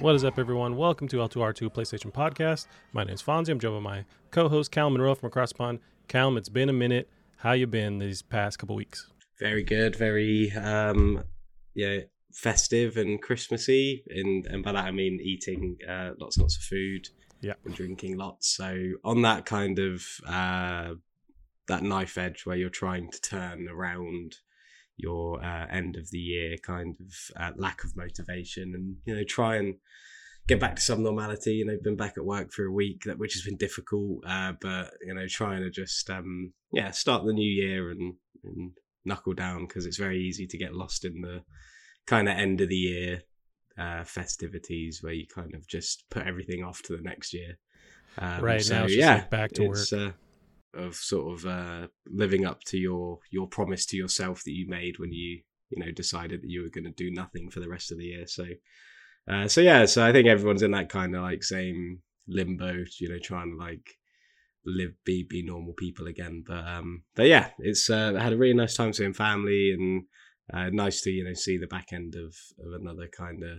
[0.00, 0.76] What is up, everyone?
[0.76, 2.66] Welcome to L2R2 PlayStation Podcast.
[2.92, 3.48] My name is Fonzie.
[3.48, 5.80] I'm joined by my co-host Cal Monroe from across the pond.
[6.06, 7.10] Cal, it's been a minute.
[7.38, 9.10] How you been these past couple weeks?
[9.40, 9.96] Very good.
[9.96, 11.24] Very um,
[11.74, 11.98] yeah,
[12.32, 16.62] festive and Christmassy, and and by that I mean eating uh, lots and lots of
[16.62, 17.08] food.
[17.40, 17.54] Yeah.
[17.64, 18.56] and drinking lots.
[18.56, 20.94] So on that kind of uh,
[21.66, 24.36] that knife edge where you're trying to turn around
[24.98, 29.24] your uh, end of the year kind of uh, lack of motivation and you know
[29.24, 29.76] try and
[30.46, 33.18] get back to some normality you know been back at work for a week that
[33.18, 37.32] which has been difficult uh, but you know trying to just um yeah start the
[37.32, 38.72] new year and, and
[39.04, 41.42] knuckle down because it's very easy to get lost in the
[42.06, 43.22] kind of end of the year
[43.78, 47.58] uh, festivities where you kind of just put everything off to the next year.
[48.18, 50.12] Um, Right, so now yeah like, back to it's, uh,
[50.78, 54.98] of sort of uh, living up to your your promise to yourself that you made
[54.98, 57.92] when you you know decided that you were going to do nothing for the rest
[57.92, 58.26] of the year.
[58.26, 58.44] So,
[59.30, 63.08] uh, so yeah, so I think everyone's in that kind of like same limbo, you
[63.08, 63.98] know, trying to like
[64.64, 66.44] live, be be normal people again.
[66.46, 70.04] But um, but yeah, it's uh, had a really nice time seeing family and
[70.52, 72.34] uh, nice to you know see the back end of
[72.64, 73.58] of another kind of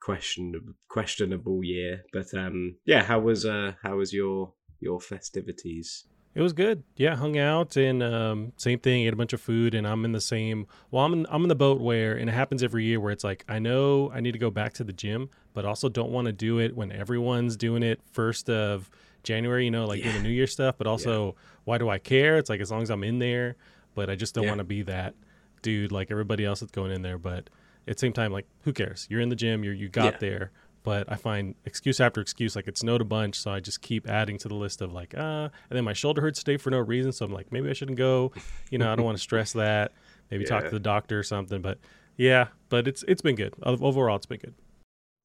[0.00, 2.04] questionable questionable year.
[2.12, 6.06] But um, yeah, how was uh how was your your festivities?
[6.34, 6.84] It was good.
[6.96, 9.02] Yeah, hung out and um, same thing.
[9.06, 10.66] Ate a bunch of food, and I'm in the same.
[10.90, 13.24] Well, I'm in, I'm in the boat where, and it happens every year, where it's
[13.24, 16.26] like I know I need to go back to the gym, but also don't want
[16.26, 18.88] to do it when everyone's doing it first of
[19.24, 19.64] January.
[19.64, 20.76] You know, like doing the New Year stuff.
[20.78, 22.36] But also, why do I care?
[22.38, 23.56] It's like as long as I'm in there,
[23.96, 24.50] but I just don't Yeah.
[24.50, 25.14] want to be that
[25.62, 27.18] dude like everybody else that's going in there.
[27.18, 27.50] But
[27.88, 29.08] at the same time, like who cares?
[29.10, 29.64] You're in the gym.
[29.64, 30.18] You are you got Yeah.
[30.20, 30.50] there.
[30.88, 34.08] But I find excuse after excuse, like it snowed a bunch, so I just keep
[34.08, 36.78] adding to the list of like, uh, and then my shoulder hurts today for no
[36.78, 38.32] reason, so I'm like, maybe I shouldn't go.
[38.70, 39.92] You know, I don't want to stress that.
[40.30, 41.60] Maybe talk to the doctor or something.
[41.60, 41.76] But
[42.16, 43.52] yeah, but it's it's been good.
[43.62, 44.54] Overall, it's been good.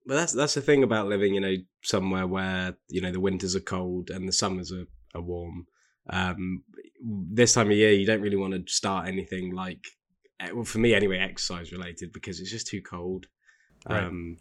[0.05, 3.55] But that's that's the thing about living, you know, somewhere where you know the winters
[3.55, 5.67] are cold and the summers are, are warm.
[6.09, 6.63] Um,
[7.01, 9.87] this time of year, you don't really want to start anything like,
[10.41, 13.27] eh, well, for me anyway, exercise related because it's just too cold.
[13.87, 14.03] Right.
[14.03, 14.39] Um,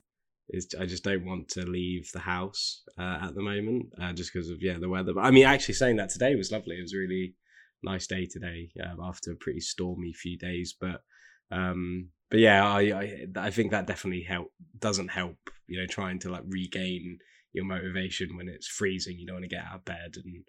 [0.79, 4.51] I just don't want to leave the house uh, at the moment, uh, just because
[4.51, 5.15] of yeah the weather.
[5.15, 6.77] But I mean, actually saying that today was lovely.
[6.77, 7.35] It was really
[7.83, 10.75] nice day today um, after a pretty stormy few days.
[10.79, 11.03] But
[11.51, 15.37] um, but yeah, I, I I think that definitely help doesn't help.
[15.69, 17.19] You know, trying to like regain
[17.53, 19.19] your motivation when it's freezing.
[19.19, 20.45] You don't want to get out of bed and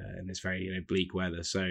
[0.00, 1.42] uh, and it's very you know bleak weather.
[1.42, 1.66] So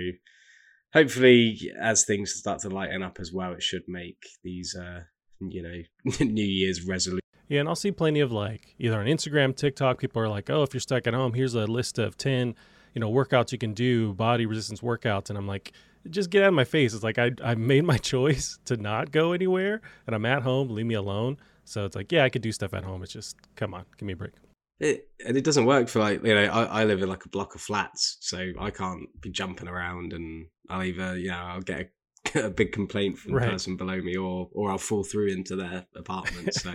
[0.94, 5.02] hopefully, as things start to lighten up as well, it should make these uh
[5.40, 7.25] you know New Year's resolutions.
[7.48, 10.64] Yeah, and I'll see plenty of like either on Instagram, TikTok, people are like, oh,
[10.64, 12.56] if you're stuck at home, here's a list of ten,
[12.94, 15.72] you know, workouts you can do, body resistance workouts, and I'm like,
[16.10, 16.94] just get out of my face.
[16.94, 20.70] It's like I I made my choice to not go anywhere, and I'm at home.
[20.70, 21.38] Leave me alone.
[21.66, 23.02] So it's like, yeah, I could do stuff at home.
[23.02, 24.34] It's just, come on, give me a break.
[24.80, 27.30] It and it doesn't work for like you know I, I live in like a
[27.30, 31.62] block of flats, so I can't be jumping around, and I'll either you know I'll
[31.62, 31.92] get
[32.36, 33.46] a, a big complaint from Right.
[33.46, 36.54] the person below me, or or I'll fall through into their apartment.
[36.56, 36.74] So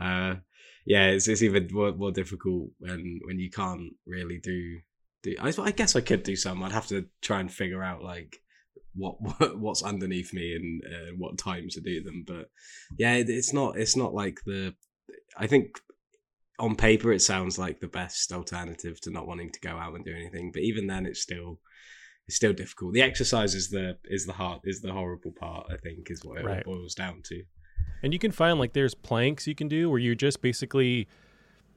[0.00, 0.36] uh,
[0.86, 4.78] yeah, it's it's even more, more difficult when when you can't really do
[5.22, 5.36] do.
[5.40, 6.62] I, I guess I could do some.
[6.62, 8.38] I'd have to try and figure out like
[8.94, 12.24] what, what what's underneath me and uh, what times to do them.
[12.26, 12.50] But
[12.98, 14.74] yeah, it, it's not it's not like the.
[15.36, 15.78] I think
[16.58, 20.04] on paper it sounds like the best alternative to not wanting to go out and
[20.04, 21.58] do anything but even then it's still
[22.28, 25.76] it's still difficult the exercise is the is the hard is the horrible part i
[25.78, 26.62] think is what it Right.
[26.64, 27.42] boils down to
[28.02, 31.06] And you can find like there's planks you can do where you're just basically,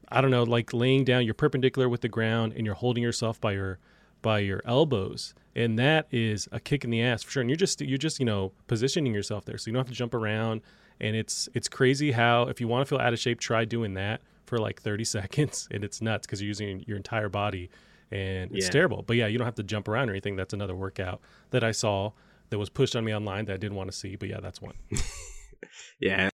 [0.10, 3.40] I don't know, like laying down, you're perpendicular with the ground and you're holding yourself
[3.40, 3.80] by your
[4.22, 7.42] by your elbows, and that is a kick in the ass for sure.
[7.42, 9.94] And you're just you're just you know positioning yourself there, so you don't have to
[9.94, 10.62] jump around.
[11.00, 13.94] And it's it's crazy how if you want to feel out of shape, try doing
[13.96, 17.70] that for like 30 seconds, and it's nuts because you're using your entire body,
[18.10, 18.72] and it's Yeah.
[18.72, 19.04] terrible.
[19.04, 20.36] But yeah, you don't have to jump around or anything.
[20.36, 21.22] That's another workout
[21.52, 22.12] that I saw
[22.50, 24.16] that was pushed on me online that I didn't want to see.
[24.16, 24.74] But yeah, that's one.
[26.00, 26.30] yeah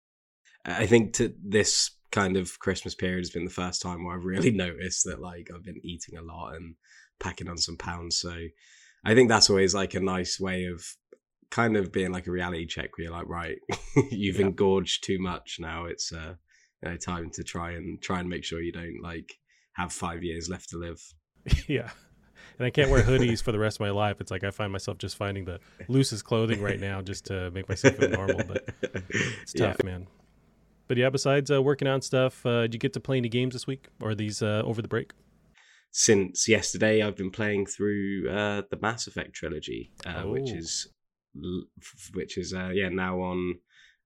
[0.65, 4.25] i think to this kind of christmas period has been the first time where i've
[4.25, 6.75] really noticed that like i've been eating a lot and
[7.19, 8.33] packing on some pounds so
[9.05, 10.83] i think that's always like a nice way of
[11.51, 13.57] kind of being like a reality check where you're like right
[14.11, 14.45] you've Yeah.
[14.47, 16.35] engorged too much now it's uh
[16.83, 19.33] you know, time to try and try and make sure you don't like
[19.73, 21.01] have five years left to live
[21.67, 21.89] yeah.
[22.59, 24.19] And I can't wear hoodies for the rest of my life.
[24.21, 27.67] It's like I find myself just finding the loosest clothing right now just to make
[27.67, 28.43] myself feel normal.
[28.47, 28.67] But
[29.41, 29.67] it's Yeah.
[29.67, 30.07] tough, man.
[30.87, 33.53] But yeah, besides uh, working on stuff, uh, did you get to play any games
[33.53, 35.11] this week or these uh, over the break?
[35.91, 40.55] since yesterday i've been playing through uh the mass effect trilogy uh, which Oh.
[40.55, 40.87] is
[42.13, 43.55] which is uh yeah now on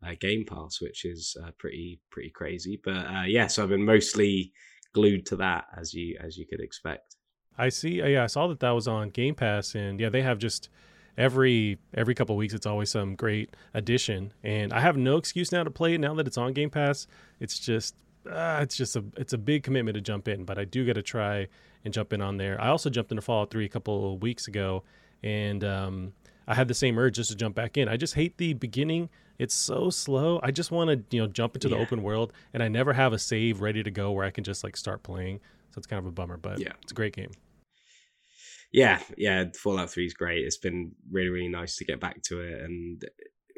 [0.06, 2.80] uh, Game Pass, which is uh, pretty pretty crazy.
[2.84, 4.52] But uh, yeah, so I've been mostly
[4.94, 7.16] glued to that as you as you could expect.
[7.58, 8.02] I see.
[8.02, 10.70] Uh, yeah, I saw that that was on Game Pass, and yeah, they have just
[11.18, 12.54] every every couple weeks.
[12.54, 16.14] It's always some great addition, and I have no excuse now to play it now
[16.16, 17.08] that it's on Game Pass.
[17.40, 17.96] It's just
[18.30, 20.94] uh, it's just a it's a big commitment to jump in, but I do got
[20.94, 21.48] to try
[21.86, 22.60] and jump in on there.
[22.60, 24.84] I also jumped into Fallout Three a couple of weeks ago,
[25.22, 26.14] and um,
[26.48, 27.88] I had the same urge just to jump back in.
[27.88, 29.10] I just hate the beginning.
[29.40, 30.40] It's so slow.
[30.44, 33.14] I just want to, you know, jump into the open world and I never have
[33.14, 35.40] a save ready to go where I can just like start playing.
[35.74, 36.74] So it's kind of a bummer, but Yeah.
[36.84, 37.32] it's a great game.
[38.72, 40.46] yeah, yeah, Fallout Three is great.
[40.46, 43.04] It's been really, really nice to get back to it, and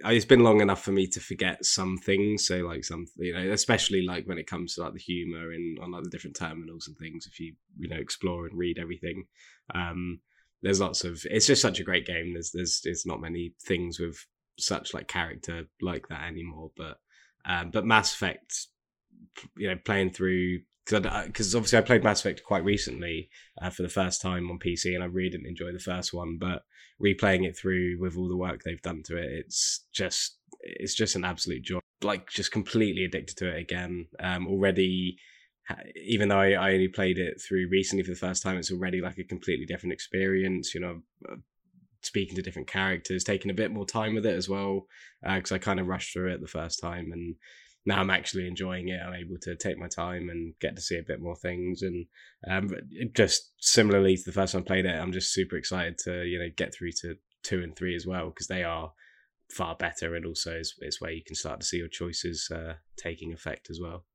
[0.05, 2.45] it's been long enough for me to forget some things.
[2.45, 5.79] So, like some, you know, especially like when it comes to like the humor and
[5.79, 7.27] on like the different terminals and things.
[7.27, 9.25] If you you know explore and read everything,
[9.73, 10.19] um,
[10.61, 11.21] there's lots of.
[11.29, 12.33] It's just such a great game.
[12.33, 14.17] There's there's there's not many things with
[14.57, 16.71] such like character like that anymore.
[16.75, 16.97] But
[17.45, 18.67] um, but Mass Effect,
[19.57, 23.29] you know, playing through because obviously I played Mass Effect quite recently
[23.61, 26.37] uh, for the first time on PC, and I really didn't enjoy the first one.
[26.39, 26.63] But
[27.03, 31.15] replaying it through with all the work they've done to it, it's just it's just
[31.15, 31.79] an absolute joy.
[32.03, 34.07] Like just completely addicted to it again.
[34.19, 35.17] Um, already,
[35.95, 39.01] even though I, I only played it through recently for the first time, it's already
[39.01, 40.73] like a completely different experience.
[40.75, 41.01] You know.
[41.29, 41.35] uh,
[42.01, 44.85] Speaking to different characters, taking a bit more time with it as well,
[45.23, 47.35] because I kind of rushed through it the first time, and
[47.85, 48.99] now I'm actually enjoying it.
[48.99, 51.81] I'm able to take my time and get to see a bit more things.
[51.81, 52.05] And
[52.49, 52.71] um,
[53.13, 56.39] just similarly to the first time I played it, I'm just super excited to you
[56.39, 58.91] know get through to two and three as well because they are
[59.51, 62.73] far better, and also it's, it's where you can start to see your choices uh,
[62.97, 64.05] taking effect as well.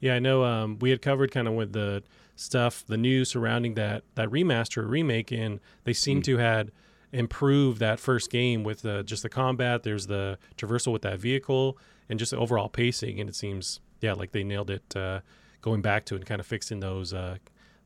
[0.00, 0.44] Yeah, I know.
[0.44, 2.04] Um, we had covered kind of with the
[2.36, 6.24] stuff, the news surrounding that that remaster remake, and they seem Mm.
[6.24, 6.70] to had
[7.12, 9.82] improved that first game with the, just the combat.
[9.82, 11.78] There's the traversal with that vehicle,
[12.08, 13.20] and just the overall pacing.
[13.20, 14.96] And it seems, yeah, like they nailed it.
[14.96, 15.20] Uh,
[15.60, 17.36] going back to and kind of fixing those uh,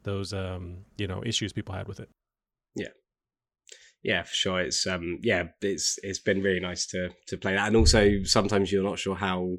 [0.02, 2.08] those um, you know issues people had with it.
[2.74, 2.88] Yeah,
[4.02, 4.60] Yeah, for sure.
[4.60, 8.72] It's um yeah, it's it's been really nice to to play that, and also sometimes
[8.72, 9.56] you're not sure how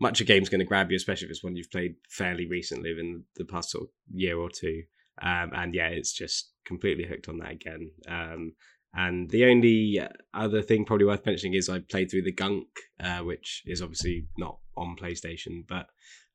[0.00, 2.90] much a game's going to grab you, especially if it's one you've played fairly recently
[2.90, 4.84] within the past sort of year or two.
[5.20, 7.90] Um, and yeah, it's just completely hooked on that again.
[8.06, 8.52] Um,
[8.94, 10.00] and the only
[10.34, 12.66] other thing probably worth mentioning is I played through the Gunk,
[13.00, 15.88] uh, which is obviously not on PlayStation, but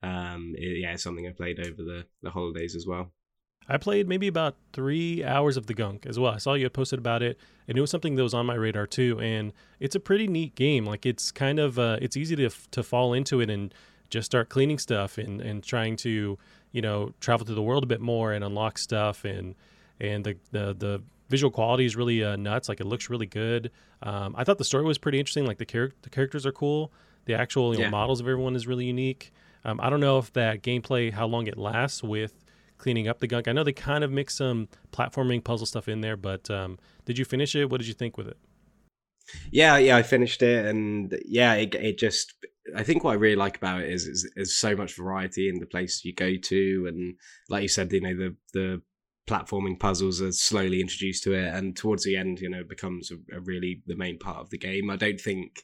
[0.04, 3.12] um, it, yeah, it's something I played over the the holidays as well.
[3.68, 6.34] I played maybe about three hours of the gunk as well.
[6.34, 8.56] I saw you had posted about it, and it was something that was on my
[8.56, 9.20] radar too.
[9.22, 10.86] And it's a pretty neat game.
[10.86, 13.74] Like it's kind of uh, it's easy to to fall into it and
[14.10, 16.38] just start cleaning stuff and and trying to
[16.72, 19.56] you know travel through the world a bit more and unlock stuff and
[20.00, 22.70] and the the the visual quality is really uh, nuts.
[22.70, 23.72] Like it looks really good.
[24.02, 25.46] Um, I thought the story was pretty interesting.
[25.46, 26.92] Like the char- the characters are cool.
[27.26, 29.32] The actual you know, models of everyone is really unique.
[29.66, 32.44] Um, I don't know if that gameplay how long it lasts with
[32.78, 33.48] cleaning up the gunk.
[33.48, 37.18] I know they kind of mix some platforming puzzle stuff in there, but um, did
[37.18, 37.70] you finish it?
[37.70, 38.38] What did you think with it?
[39.52, 42.34] Yeah, yeah, I finished it, and yeah, it, it just.
[42.76, 45.60] I think what I really like about it is, is is so much variety in
[45.60, 47.16] the place you go to, and
[47.50, 48.82] like you said, you know the the
[49.28, 53.16] platforming puzzles are slowly introduced to it, and towards the end, you know, becomes a,
[53.36, 54.90] a really the main part of the game.
[54.90, 55.64] I don't think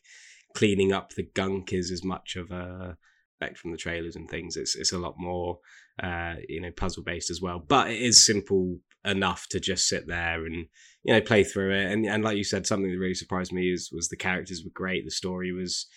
[0.55, 2.97] cleaning up the gunk is as much of a
[3.39, 4.57] effect from the trailers and things.
[4.57, 5.59] It's it's a lot more
[6.01, 10.07] uh, you know puzzle based as well, but it is simple enough to just sit
[10.07, 10.67] there and
[11.03, 11.91] you know play through it.
[11.91, 14.71] And and like you said, something that really surprised me is was the characters were
[14.73, 15.05] great.
[15.05, 15.87] The story was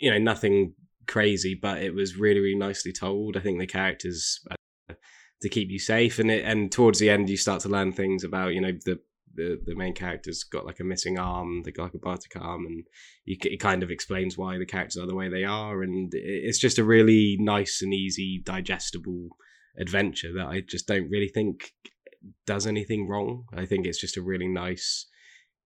[0.00, 0.74] you know nothing
[1.06, 3.36] crazy, but it was really really nicely told.
[3.36, 4.40] I think the characters.
[4.50, 4.94] Uh,
[5.40, 8.24] to keep you safe and it and towards the end you start to learn things
[8.24, 8.98] about you know the
[9.34, 12.66] the, the main character's got like a missing arm they got like a bionic arm
[12.66, 12.84] and
[13.24, 16.58] you, it kind of explains why the characters are the way they are and it's
[16.58, 19.28] just a really nice and easy digestible
[19.78, 21.72] adventure that i just don't really think
[22.46, 23.44] does anything wrong.
[23.54, 25.06] I think it's just a really nice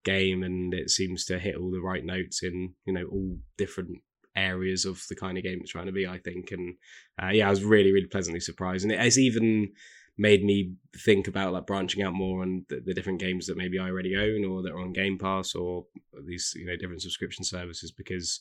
[0.04, 3.98] game and it seems to hit all the right notes in you know all different
[4.36, 6.52] areas of the kind of game it's trying to be i think.
[6.52, 6.76] And
[7.22, 8.84] uh, yeah i was really really pleasantly surprised.
[8.84, 9.72] And it has even
[10.18, 13.78] made me think about like branching out more on the, the different games that maybe
[13.78, 15.86] i already own or that are on game pass or
[16.26, 18.40] these you know different subscription services because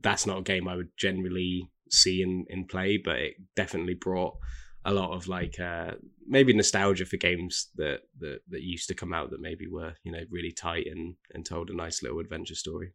[0.00, 4.36] that's not a game i would generally see in in play but it definitely brought
[4.84, 5.92] a lot of like uh
[6.26, 10.12] maybe nostalgia for games that that that used to come out that maybe were you
[10.12, 12.92] know really tight and and told a nice little adventure story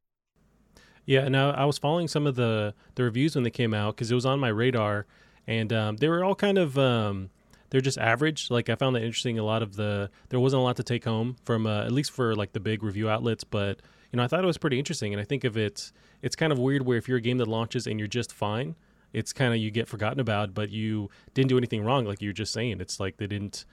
[1.06, 4.12] Yeah, now I was following some of the the reviews when they came out because
[4.12, 5.06] it was on my radar,
[5.48, 7.30] and um, they were all kind of um,
[7.70, 8.52] they're just average.
[8.52, 9.40] Like I found that interesting.
[9.40, 12.12] A lot of the there wasn't a lot to take home from uh, at least
[12.12, 13.82] for like the big review outlets, but
[14.12, 15.14] you know, I thought it was pretty interesting.
[15.14, 15.92] And I think of it,
[16.22, 18.76] it's kind of weird where if you're a game that launches and you're just fine,
[19.14, 22.30] it's kind of you get forgotten about, but you didn't do anything wrong, like you
[22.30, 22.82] were just saying.
[22.82, 23.66] It's like they didn't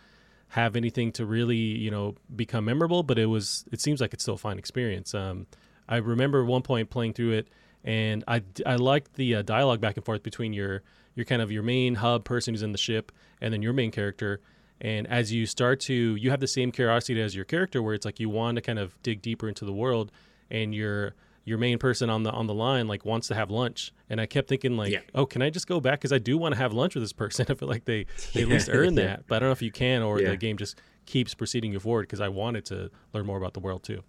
[0.51, 3.65] have anything to really, you know, become memorable, but it was.
[3.71, 5.15] It seems like it's still a fine experience.
[5.15, 5.47] Um,
[5.89, 7.49] I remember one point playing through it,
[7.85, 10.83] and I I liked the uh, dialogue back and forth between your
[11.15, 13.91] your kind of your main hub person who's in the ship and then your main
[13.91, 14.41] character.
[14.81, 18.05] And as you start to, you have the same curiosity as your character, where it's
[18.05, 20.13] like you want to kind of dig deeper into the world,
[20.51, 21.15] and your
[21.49, 24.27] your main person on the on the line like wants to have lunch and i
[24.27, 25.01] kept thinking like yeah.
[25.15, 27.13] oh can i just go back because i do want to have lunch with this
[27.13, 28.05] person i feel like they,
[28.35, 30.29] they at least earn that but i don't know if you can or yeah.
[30.29, 33.61] the game just keeps proceeding you forward because i wanted to learn more about the
[33.61, 34.03] world too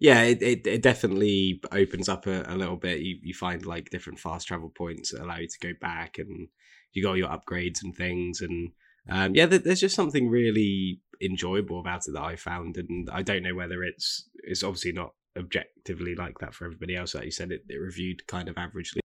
[0.00, 3.90] yeah it, it, it definitely opens up a, a, little bit you, you find like
[3.90, 6.48] different fast travel points that allow you to go back and
[6.92, 8.72] you got your upgrades and things and
[9.08, 13.42] um, yeah there's just something really enjoyable about it that i found and i don't
[13.42, 17.14] know whether it's it's obviously not objectively like that for everybody else.
[17.14, 19.00] Like you said, it, it reviewed kind of averagely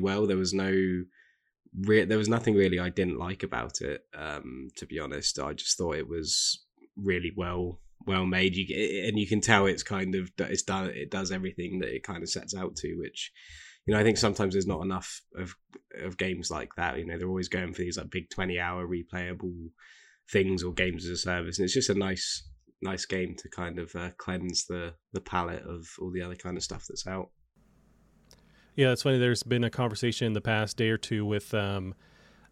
[0.00, 0.26] well.
[0.26, 1.04] There was no,
[1.80, 4.02] re- there was nothing really I didn't like about it.
[4.16, 6.64] Um, to be honest, I just thought it was
[6.96, 8.54] really well well made.
[8.54, 10.90] You and you can tell it's kind of it's done.
[10.90, 13.32] It does everything that it kind of sets out to, which
[13.86, 15.54] you know I think sometimes there's not enough of
[16.02, 16.98] of games like that.
[16.98, 19.70] You know they're always going for these like big twenty hour replayable
[20.30, 22.48] things or games as a service, and it's just a nice
[22.82, 26.56] nice game to kind of uh, cleanse the the palette of all the other kind
[26.56, 27.30] of stuff that's out.
[28.74, 29.18] Yeah, it's funny.
[29.18, 31.94] There's been a conversation in the past day or two with um,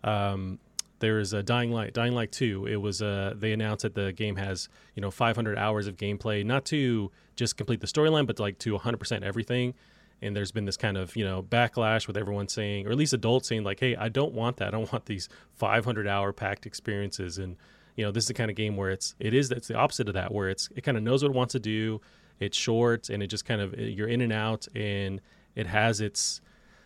[0.02, 0.58] um,
[1.00, 2.66] there's a Dying Light, Dying Light Two.
[2.66, 6.44] It was uh, they announced that the game has you know 500 hours of gameplay,
[6.44, 9.74] not to just complete the storyline, but like to 100% everything.
[10.22, 13.12] And there's been this kind of you know backlash with everyone saying, or at least
[13.12, 14.68] adults saying, like, "Hey, I don't want that.
[14.68, 17.56] I don't want these 500 hour packed experiences." And
[17.96, 20.08] you know, this is the kind of game where it's it is it's the opposite
[20.08, 22.00] of that, where it's it kind of knows what it wants to do.
[22.40, 25.20] It's short and it just kind of you're in and out, and
[25.54, 26.40] it has its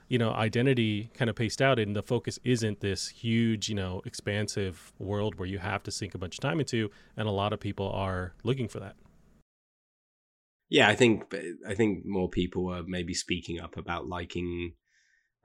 [0.08, 4.02] you know identity kind of paced out, and the focus isn't this huge you know
[4.04, 7.52] expansive world where you have to sink a bunch of time into, and a lot
[7.52, 8.96] of people are looking for that.
[10.70, 11.34] Yeah, I think
[11.66, 14.72] I think more people are maybe speaking up about liking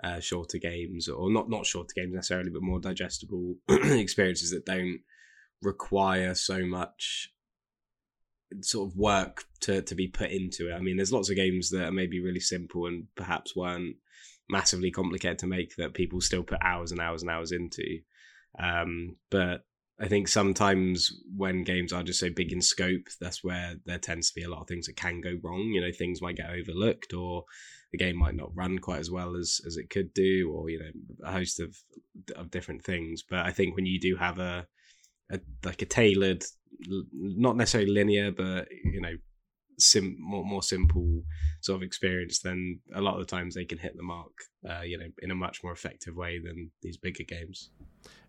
[0.03, 4.99] uh, shorter games, or not not shorter games necessarily, but more digestible experiences that don't
[5.61, 7.29] require so much
[8.61, 10.73] sort of work to to be put into it.
[10.73, 13.95] I mean, there's lots of games that are maybe really simple and perhaps weren't
[14.49, 17.99] massively complicated to make that people still put hours and hours and hours into.
[18.59, 19.65] Um, but
[19.99, 24.29] I think sometimes when games are just so big in scope, that's where there tends
[24.29, 25.61] to be a lot of things that can go wrong.
[25.73, 27.45] You know, things might get overlooked, or
[27.91, 30.79] the game might not run quite as well as as it could do, or you
[30.79, 30.91] know,
[31.23, 31.77] a host of
[32.35, 33.23] of different things.
[33.27, 34.67] But I think when you do have a
[35.31, 36.43] a like a tailored,
[37.13, 39.15] not necessarily linear, but you know,
[39.79, 41.23] sim more more simple
[41.61, 44.31] sort of experience, then a lot of the times they can hit the mark,
[44.69, 47.71] uh, you know, in a much more effective way than these bigger games.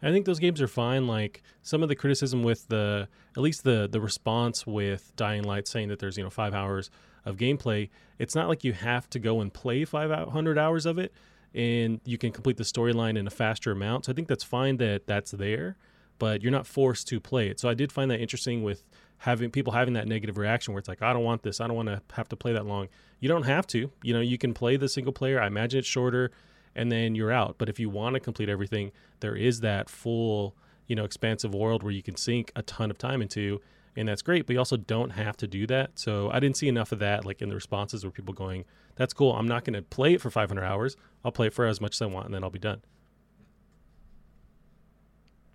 [0.03, 1.07] I think those games are fine.
[1.07, 5.67] Like some of the criticism with the, at least the the response with Dying Light
[5.67, 6.91] saying that there's you know five hours
[7.25, 7.91] of gameplay.
[8.19, 11.13] It's not like you have to go and play five hundred hours of it,
[11.55, 14.07] and you can complete the storyline in a faster amount.
[14.07, 15.77] So I think that's fine that that's there
[16.19, 17.61] but you're not forced to play it.
[17.61, 18.85] So I did find that interesting with
[19.19, 21.61] having people having that negative reaction where it's like, I don't want this.
[21.61, 22.89] I don't want to have to play that long.
[23.21, 23.91] You don't have to.
[24.03, 25.41] You know, you can play the single player.
[25.41, 26.31] I imagine it's shorter
[26.75, 27.57] and then you're out.
[27.59, 30.55] But if you want to complete everything, there is that full,
[30.87, 33.61] you know, expansive world where you can sink a ton of time into.
[33.97, 35.99] And that's great, but you also don't have to do that.
[35.99, 38.65] So I didn't see enough of that, like in the responses where people going,
[38.97, 39.33] "That's cool.
[39.33, 40.97] I'm not going to play it for 500 hours.
[41.25, 42.83] I'll play it for as much as I want, and then I'll be done."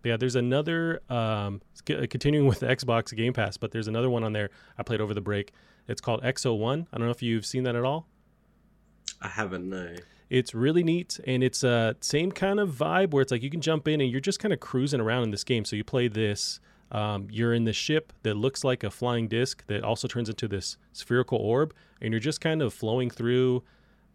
[0.03, 4.33] Yeah, there's another um, continuing with the Xbox Game Pass, but there's another one on
[4.33, 5.51] there I played over the break.
[5.87, 6.87] It's called Exo One.
[6.93, 8.07] I don't know if you've seen that at all.
[9.21, 9.69] I haven't.
[9.69, 9.95] No.
[10.29, 13.49] It's really neat, and it's a uh, same kind of vibe where it's like you
[13.49, 15.65] can jump in and you're just kind of cruising around in this game.
[15.65, 16.59] So you play this.
[16.91, 20.47] Um, you're in the ship that looks like a flying disc that also turns into
[20.47, 23.63] this spherical orb, and you're just kind of flowing through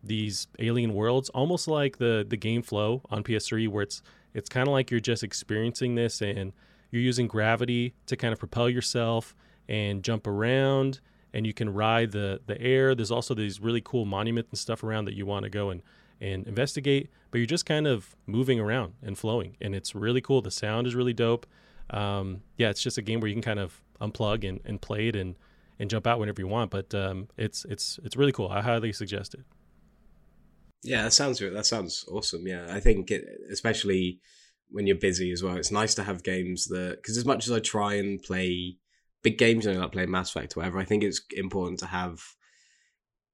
[0.02, 4.02] these alien worlds, almost like the the game flow on PS3, where it's
[4.34, 6.52] it's kind of like you're just experiencing this and
[6.90, 9.34] you're using gravity to kind of propel yourself
[9.68, 11.00] and jump around
[11.32, 12.94] and you can ride the the air.
[12.94, 15.82] There's also these really cool monuments and stuff around that you want to go and
[16.20, 20.40] and investigate, but you're just kind of moving around and flowing, and it's really cool.
[20.40, 21.46] The sound is really dope.
[21.90, 25.08] Um, yeah, it's just a game where you can kind of unplug and, and play
[25.08, 25.34] it and
[25.78, 26.70] and jump out whenever you want.
[26.70, 28.48] But um, it's it's it's really cool.
[28.48, 29.40] I highly suggest it.
[30.84, 32.46] Yeah, that sounds that sounds awesome.
[32.46, 34.20] Yeah, I think it, especially
[34.70, 37.52] when you're busy as well, it's nice to have games that because as much as
[37.52, 38.76] I try and play
[39.22, 41.86] big games, you know, like playing Mass Effect or whatever, I think it's important to
[41.86, 42.20] have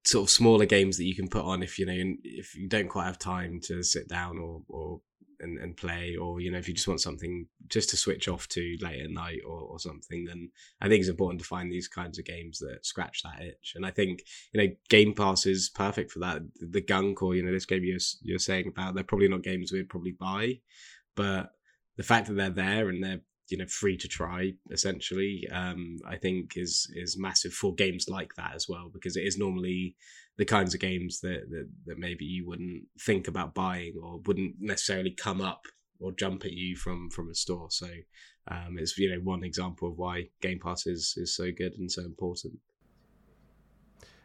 [0.05, 2.87] sort of smaller games that you can put on if you know if you don't
[2.87, 5.01] quite have time to sit down or or
[5.41, 8.47] and, and play or you know if you just want something just to switch off
[8.47, 10.49] to late at night or, or something then
[10.81, 13.73] i think it's important to find these kinds of games that scratch that itch.
[13.75, 16.41] And i think you know game pass is perfect for that.
[16.59, 19.71] The gunk or you know this game you're, you're saying about they're probably not games
[19.71, 20.59] we'd probably buy
[21.15, 21.51] but
[21.97, 26.15] the fact that they're there and they're you know free to try essentially um, i
[26.15, 29.95] think is is massive for games like that as well because it is normally
[30.37, 34.55] the kinds of games that, that that maybe you wouldn't think about buying or wouldn't
[34.59, 35.65] necessarily come up
[35.99, 37.67] or jump at you from from a store.
[37.69, 37.87] So
[38.47, 41.91] um, it's you know one example of why game pass is is so good and
[41.91, 42.59] so important.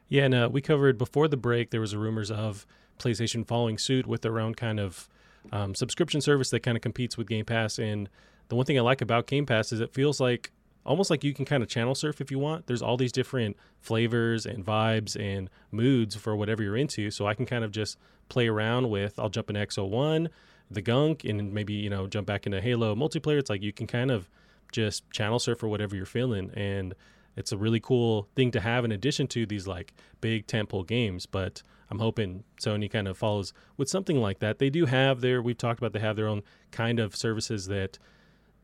[0.08, 2.64] Yeah and uh, we covered before the break there was rumors of
[2.98, 5.08] playstation following suit with their own kind of
[5.52, 7.78] um, subscription service that kind of competes with game pass.
[7.78, 8.08] And
[8.48, 10.52] the one thing I like about Game Pass is it feels like
[10.86, 12.66] almost like you can kind of channel surf if you want.
[12.66, 17.10] There's all these different flavors and vibes and moods for whatever you're into.
[17.10, 20.28] So I can kind of just play around with, I'll jump in Exo One,
[20.70, 23.38] the gunk, and maybe, you know, jump back into Halo multiplayer.
[23.38, 24.30] It's like you can kind of
[24.72, 26.50] just channel surf for whatever you're feeling.
[26.54, 26.94] And
[27.36, 31.26] it's a really cool thing to have in addition to these like big tentpole games.
[31.26, 34.58] But I'm hoping Sony kind of follows with something like that.
[34.58, 37.98] They do have their, we've talked about, they have their own kind of services that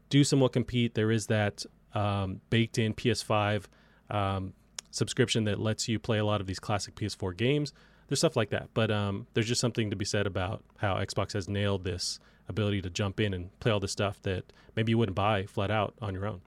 [0.08, 0.94] do somewhat compete.
[0.94, 1.64] There is that
[1.94, 3.64] um, baked in PS5
[4.10, 4.52] um,
[4.90, 7.72] subscription that lets you play a lot of these classic PS4 games.
[8.08, 11.32] There's stuff like that, but um, there's just something to be said about how Xbox
[11.32, 12.18] has nailed this
[12.48, 15.70] ability to jump in and play all this stuff that maybe you wouldn't buy flat
[15.70, 16.42] out on your own.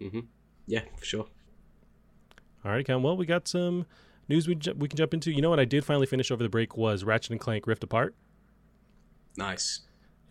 [0.00, 0.20] Mm-hmm.
[0.66, 1.26] Yeah, for sure.
[2.64, 3.02] All right, Cam.
[3.02, 3.86] Well, we got some
[4.28, 5.32] news we ju- we can jump into.
[5.32, 7.82] You know what I did finally finish over the break was Ratchet and Clank Rift
[7.82, 8.14] Apart.
[9.36, 9.80] Nice.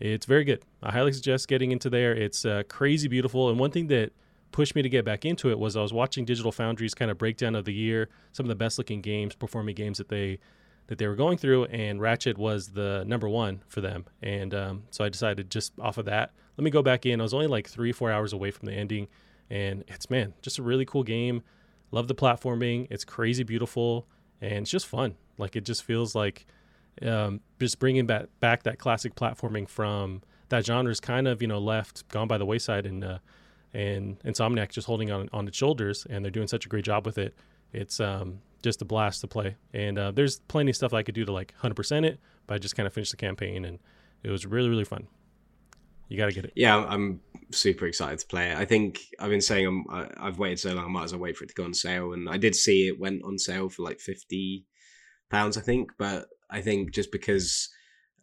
[0.00, 0.64] It's very good.
[0.82, 2.14] I highly suggest getting into there.
[2.14, 3.50] It's uh, crazy beautiful.
[3.50, 4.12] And one thing that
[4.50, 7.18] pushed me to get back into it was I was watching Digital Foundry's kind of
[7.18, 10.38] breakdown of the year, some of the best looking games, performing games that they
[10.86, 14.06] that they were going through, and Ratchet was the number one for them.
[14.22, 17.20] And um, so I decided just off of that, let me go back in.
[17.20, 19.06] I was only like three, four hours away from the ending,
[19.48, 21.42] and it's man, just a really cool game.
[21.92, 22.88] Love the platforming.
[22.90, 24.08] It's crazy beautiful,
[24.40, 25.14] and it's just fun.
[25.38, 26.44] Like it just feels like
[27.02, 31.48] um, just bringing back back that classic platforming from that genre is kind of you
[31.48, 33.18] know left gone by the wayside and uh,
[33.72, 37.06] and Insomniac just holding on on its shoulders and they're doing such a great job
[37.06, 37.34] with it.
[37.72, 41.14] It's um, just a blast to play and uh, there's plenty of stuff I could
[41.14, 43.78] do to like 100% it, but I just kind of finished the campaign and
[44.22, 45.06] it was really really fun.
[46.08, 46.52] You got to get it.
[46.56, 47.20] Yeah, I'm
[47.52, 48.58] super excited to play it.
[48.58, 49.84] I think I've been saying I'm,
[50.18, 52.14] I've waited so long, I might as well wait for it to go on sale.
[52.14, 54.66] And I did see it went on sale for like fifty
[55.30, 55.92] pounds, I think.
[55.98, 57.68] But I think just because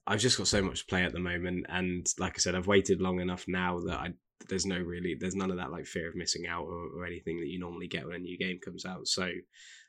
[0.06, 2.68] I've just got so much to play at the moment, and like I said, I've
[2.68, 4.13] waited long enough now that I
[4.50, 7.40] there's no really there's none of that like fear of missing out or, or anything
[7.40, 9.08] that you normally get when a new game comes out.
[9.08, 9.30] So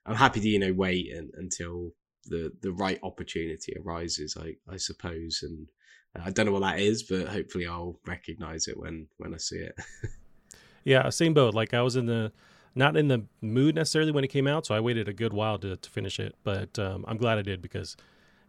[0.06, 1.92] I'm happy to you know wait and, until
[2.24, 4.36] the the right opportunity arises.
[4.40, 5.68] I I suppose, and
[6.14, 9.58] I don't know what that is, but hopefully I'll recognize it when when I see
[9.58, 9.78] it.
[10.84, 11.54] yeah, same boat.
[11.54, 12.32] Like I was in the
[12.74, 15.58] not in the mood necessarily when it came out, so I waited a good while
[15.58, 16.36] to, to finish it.
[16.44, 17.96] But um, I'm glad I did because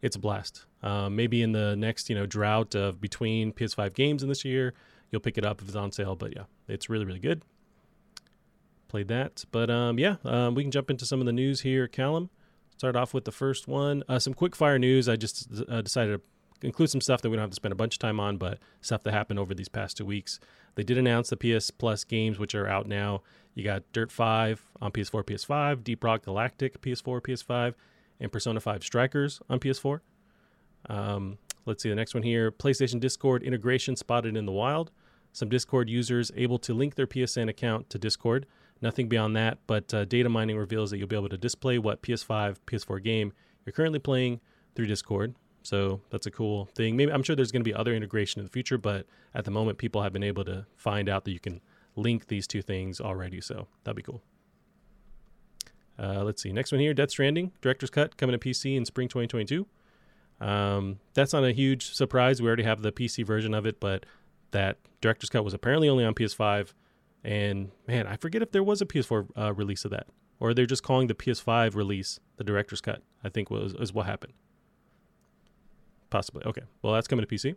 [0.02, 0.66] it's a blast.
[0.82, 4.74] Um, maybe in the next you know drought of between PS5 games in this year,
[5.12, 6.16] you'll pick it up if it's on sale.
[6.16, 7.44] But yeah, it's really really good.
[8.88, 11.88] Played that, but um, yeah, um, we can jump into some of the news here,
[11.88, 12.30] Callum.
[12.76, 14.04] Start off with the first one.
[14.08, 15.08] Uh, some quick fire news.
[15.08, 16.22] I just uh, decided to
[16.68, 18.60] include some stuff that we don't have to spend a bunch of time on, but
[18.82, 20.40] stuff that happened over these past two weeks.
[20.76, 23.22] They did announce the PS Plus games, which are out now.
[23.54, 27.74] You got Dirt 5 on PS4, PS5, Deep Rock Galactic PS4, PS5,
[28.20, 30.02] and Persona 5 Strikers on PS4.
[30.90, 34.92] Um, let's see the next one here PlayStation Discord integration spotted in the wild.
[35.32, 38.46] Some Discord users able to link their PSN account to Discord.
[38.82, 42.02] Nothing beyond that, but uh, data mining reveals that you'll be able to display what
[42.02, 43.34] PS5, PS4 game
[43.66, 44.40] you're currently playing
[44.76, 45.36] through Discord.
[45.62, 46.96] So that's a cool thing.
[46.96, 49.06] Maybe I'm sure there's going to be other integration in the future, but
[49.36, 51.62] at the moment, people have been able to find out that you can
[51.96, 53.42] link these two things already.
[53.42, 54.22] So that'd be cool.
[56.00, 56.52] Uh, let's see.
[56.54, 59.68] Next one here Death Stranding, Director's Cut coming to PC in spring 2022.
[60.40, 62.42] Um, that's not a huge surprise.
[62.42, 64.06] We already have the PC version of it, but
[64.52, 66.74] that Director's Cut was apparently only on PS5.
[67.24, 70.08] And man, I forget if there was a PS4 uh, release of that,
[70.40, 73.02] or they're just calling the PS5 release the Director's Cut.
[73.24, 74.34] I think was is what happened.
[76.10, 76.44] Possibly.
[76.46, 76.64] Okay.
[76.82, 77.56] Well, that's coming to PC.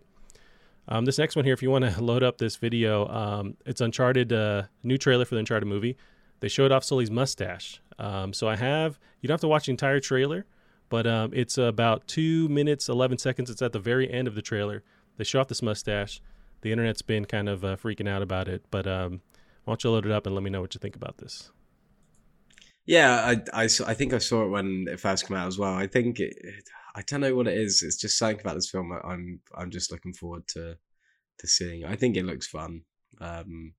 [0.89, 3.81] Um, this next one here, if you want to load up this video, um, it's
[3.81, 5.97] Uncharted, uh, new trailer for the Uncharted movie.
[6.41, 7.81] They showed off Sully's mustache.
[8.03, 10.45] Um, so I have, you don't have to watch the entire trailer,
[10.89, 13.49] but um, it's about two minutes, 11 seconds.
[13.49, 14.83] It's at the very end of the trailer.
[15.17, 16.21] They show off this mustache.
[16.63, 19.21] The internet's been kind of uh, freaking out about it, but um,
[19.65, 21.53] why don't you load it up and let me know what you think about this?
[22.87, 25.73] Yeah, I, I, I think I saw it when it first came out as well.
[25.73, 26.37] I think it,
[26.97, 27.85] I don't know what it is.
[27.85, 28.93] It's just something about this film.
[29.05, 30.77] I'm I'm just looking forward to
[31.39, 31.85] to seeing.
[31.85, 32.83] I think it looks fun.
[33.21, 33.75] Um,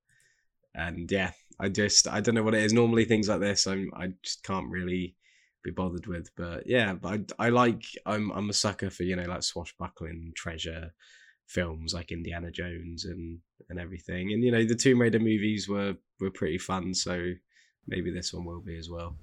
[0.73, 2.73] and yeah, I just I don't know what it is.
[2.73, 5.15] Normally things like this, I'm I just can't really
[5.63, 6.29] be bothered with.
[6.35, 10.33] But yeah, but I, I like I'm I'm a sucker for you know like swashbuckling
[10.35, 10.93] treasure
[11.47, 13.39] films like Indiana Jones and
[13.69, 14.31] and everything.
[14.33, 17.33] And you know the Tomb Raider movies were were pretty fun, so
[17.87, 19.15] maybe this one will be as well.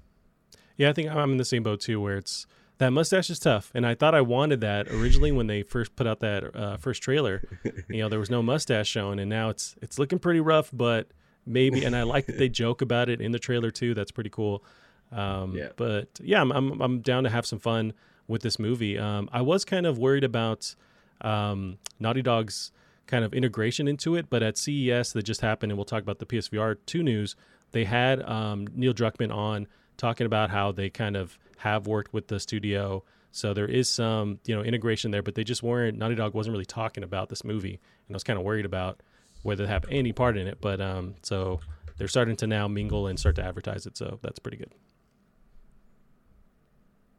[0.77, 2.47] Yeah, I think I'm in the same boat too, where it's
[2.79, 6.07] that mustache is tough, and I thought I wanted that originally when they first put
[6.07, 7.43] out that uh, first trailer.
[7.89, 11.11] You know, there was no mustache shown, and now it's it's looking pretty rough, but
[11.45, 11.83] maybe.
[11.83, 13.93] And I like that they joke about it in the trailer too.
[13.93, 14.63] That's pretty cool.
[15.11, 15.69] Um, yeah.
[15.75, 17.93] But yeah, I'm, I'm I'm down to have some fun
[18.27, 18.97] with this movie.
[18.97, 20.73] Um, I was kind of worried about
[21.21, 22.71] um, Naughty Dog's
[23.07, 26.19] kind of integration into it, but at CES that just happened, and we'll talk about
[26.19, 27.35] the PSVR two news.
[27.71, 32.27] They had um, Neil Druckmann on talking about how they kind of have worked with
[32.27, 33.03] the studio.
[33.31, 35.97] So there is some, you know, integration there, but they just weren't.
[35.97, 39.01] Naughty Dog wasn't really talking about this movie, and I was kind of worried about
[39.43, 40.59] whether they have any part in it.
[40.61, 41.59] But um, so
[41.97, 43.97] they're starting to now mingle and start to advertise it.
[43.97, 44.73] So that's pretty good.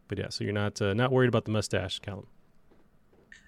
[0.09, 2.27] But yeah, so you're not uh, not worried about the mustache, Callum.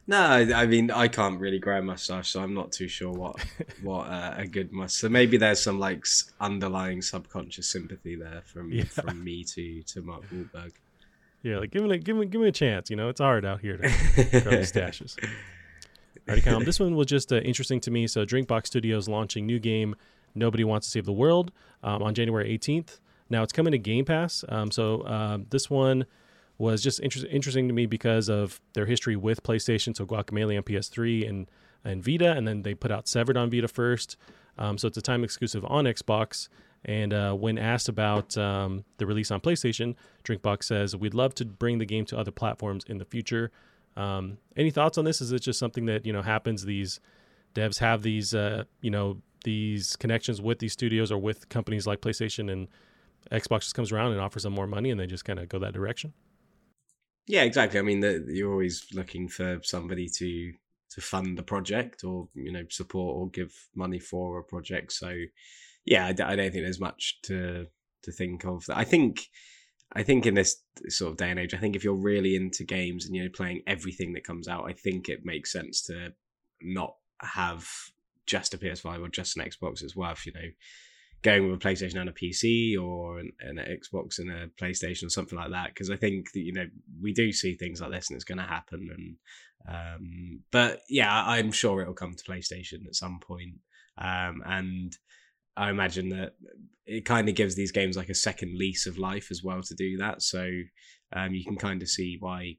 [0.07, 3.37] No, I mean I can't really grow a mustache, so I'm not too sure what
[3.83, 5.01] what uh, a good mustache.
[5.01, 6.05] So maybe there's some like
[6.41, 8.85] underlying subconscious sympathy there from yeah.
[8.85, 10.73] from me to to Mark Wahlberg.
[11.43, 12.91] Yeah, like give me give me give me a chance.
[12.91, 15.17] You know, it's hard out here to grow mustaches.
[16.27, 16.65] Callum.
[16.67, 18.07] This one was just uh, interesting to me.
[18.07, 19.95] So, Drinkbox Studios launching new game,
[20.35, 22.99] Nobody Wants to Save the World, um, on January 18th.
[23.31, 24.45] Now it's coming to Game Pass.
[24.49, 26.07] Um, so um, this one
[26.59, 29.97] was just inter- interesting to me because of their history with PlayStation.
[29.97, 31.51] So Guacamelee on PS3 and
[31.87, 34.17] and Vita, and then they put out Severed on Vita first.
[34.57, 36.49] Um, so it's a time exclusive on Xbox.
[36.87, 41.45] And uh, when asked about um, the release on PlayStation, Drinkbox says, "We'd love to
[41.45, 43.51] bring the game to other platforms in the future."
[43.97, 45.21] Um, any thoughts on this?
[45.21, 46.65] Is it just something that you know happens?
[46.65, 47.01] These
[47.55, 52.01] devs have these uh, you know these connections with these studios or with companies like
[52.01, 52.69] PlayStation, and
[53.31, 55.59] Xbox just comes around and offers them more money, and they just kind of go
[55.59, 56.13] that direction.
[57.27, 57.79] Yeah, exactly.
[57.79, 60.53] I mean, the, you're always looking for somebody to
[60.91, 64.93] to fund the project or you know support or give money for a project.
[64.93, 65.15] So,
[65.85, 67.67] yeah, I, I don't think there's much to
[68.03, 68.65] to think of.
[68.69, 69.29] I think
[69.93, 70.57] I think in this
[70.89, 73.63] sort of day and age, I think if you're really into games and you're playing
[73.67, 76.13] everything that comes out, I think it makes sense to
[76.61, 77.69] not have
[78.27, 79.83] just a PS5 or just an Xbox.
[79.83, 80.49] It's worth you know
[81.23, 85.11] going with a PlayStation and a PC or an, an Xbox and a PlayStation or
[85.11, 85.69] something like that.
[85.69, 86.67] Because I think that you know
[87.01, 88.89] we do see things like this and it's going to happen.
[88.95, 89.17] And
[89.77, 93.57] um, but yeah, I'm sure it'll come to PlayStation at some point.
[93.97, 94.97] Um, and
[95.57, 96.35] I imagine that
[96.87, 99.75] it kind of gives these games like a second lease of life as well to
[99.75, 100.23] do that.
[100.23, 100.49] So
[101.13, 102.57] um, you can kind of see why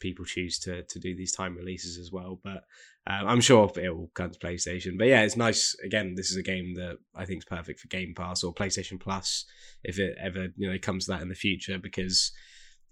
[0.00, 2.40] people choose to to do these time releases as well.
[2.42, 2.64] But
[3.06, 4.98] um, I'm sure it will come to PlayStation.
[4.98, 5.76] But yeah, it's nice.
[5.84, 9.00] Again, this is a game that I think is perfect for Game Pass or PlayStation
[9.00, 9.44] Plus
[9.84, 11.78] if it ever you know comes to that in the future.
[11.78, 12.32] Because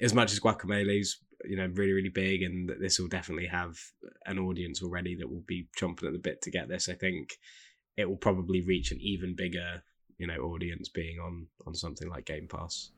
[0.01, 3.77] as much as Guacamelee's you know really really big, and this will definitely have
[4.27, 6.89] an audience already that will be chomping at the bit to get this.
[6.89, 7.31] I think
[7.99, 9.83] it will probably reach an even bigger
[10.17, 12.91] you know audience being on on something like Game Pass.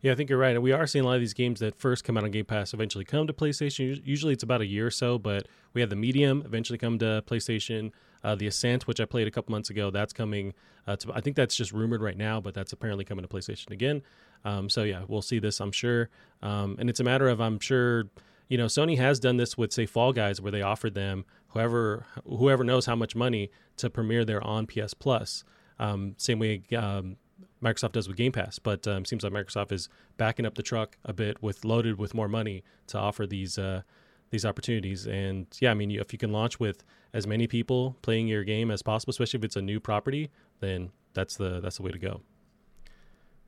[0.00, 0.60] Yeah, I think you're right.
[0.60, 2.74] We are seeing a lot of these games that first come out on Game Pass
[2.74, 4.02] eventually come to PlayStation.
[4.04, 7.24] Usually it's about a year or so, but we have the Medium eventually come to
[7.26, 7.90] PlayStation.
[8.22, 10.52] Uh, the Ascent, which I played a couple months ago, that's coming.
[10.86, 13.70] Uh, to, I think that's just rumored right now, but that's apparently coming to PlayStation
[13.70, 14.02] again.
[14.44, 16.10] Um, so yeah, we'll see this, I'm sure.
[16.42, 18.04] Um, and it's a matter of, I'm sure,
[18.48, 22.04] you know, Sony has done this with say Fall Guys, where they offered them whoever
[22.26, 25.44] whoever knows how much money to premiere there on PS Plus.
[25.78, 27.16] Um, same way um,
[27.62, 30.96] Microsoft does with Game Pass, but um, seems like Microsoft is backing up the truck
[31.04, 33.82] a bit with loaded with more money to offer these uh,
[34.30, 35.06] these opportunities.
[35.06, 38.70] And yeah, I mean, if you can launch with as many people playing your game
[38.70, 41.98] as possible, especially if it's a new property, then that's the that's the way to
[41.98, 42.20] go.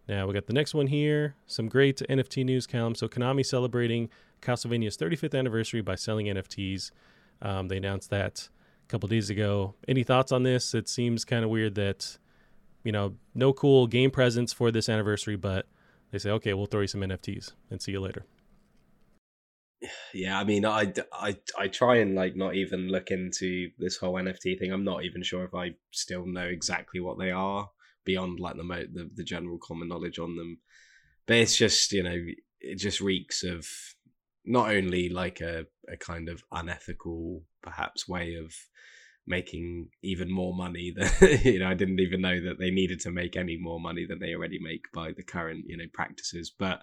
[0.09, 1.35] Now we got the next one here.
[1.47, 2.95] Some great NFT news, Callum.
[2.95, 4.09] So Konami celebrating
[4.41, 6.93] Castlevania's 35th anniversary by selling NFTs.
[7.43, 8.49] Um, they announced that
[8.87, 9.75] a couple days ago.
[9.89, 10.75] Any thoughts on this?
[10.75, 12.19] It seems kind of weird that
[12.87, 15.67] you know, no cool game presents for this anniversary, but
[16.13, 18.25] they say, okay, we'll throw you some NFTs and see you later.
[20.15, 24.15] Yeah, I mean, I, I, I try and like not even look into this whole
[24.15, 24.73] NFT thing.
[24.73, 27.69] I'm not even sure if I still know exactly what they are
[28.05, 30.59] beyond like the the, the general common knowledge on them.
[31.27, 32.25] But it's just you know,
[32.61, 33.67] it just reeks of
[34.45, 38.55] not only like a, a kind of unethical perhaps way of
[39.27, 41.11] making even more money than
[41.43, 44.19] you know i didn't even know that they needed to make any more money than
[44.19, 46.53] they already make by the current you know practices.
[46.57, 46.83] But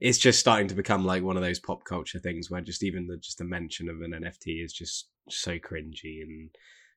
[0.00, 3.06] it's just starting to become like one of those pop culture things where just even
[3.06, 6.50] the just the mention of an nft is just so cringy and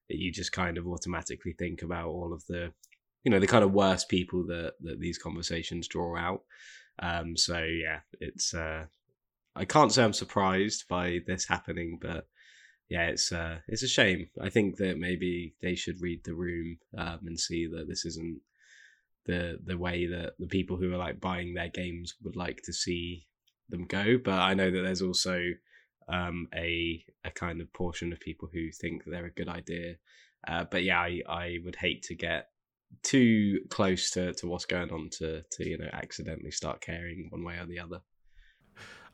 [0.09, 2.71] you just kind of automatically think about all of the
[3.23, 6.41] you know the kind of worst people that that these conversations draw out.
[6.99, 8.85] Um so yeah it's uh
[9.55, 12.27] i can't say i'm surprised by this happening but
[12.89, 14.29] yeah, it's uh, it's a shame.
[14.41, 18.41] I think that maybe they should read the room um, and see that this isn't
[19.25, 22.73] the the way that the people who are like buying their games would like to
[22.73, 23.27] see
[23.69, 24.17] them go.
[24.17, 25.39] But I know that there's also
[26.07, 29.95] um, a a kind of portion of people who think they're a good idea.
[30.47, 32.47] Uh, but yeah, I, I would hate to get
[33.03, 37.43] too close to, to what's going on to to you know accidentally start caring one
[37.43, 38.01] way or the other.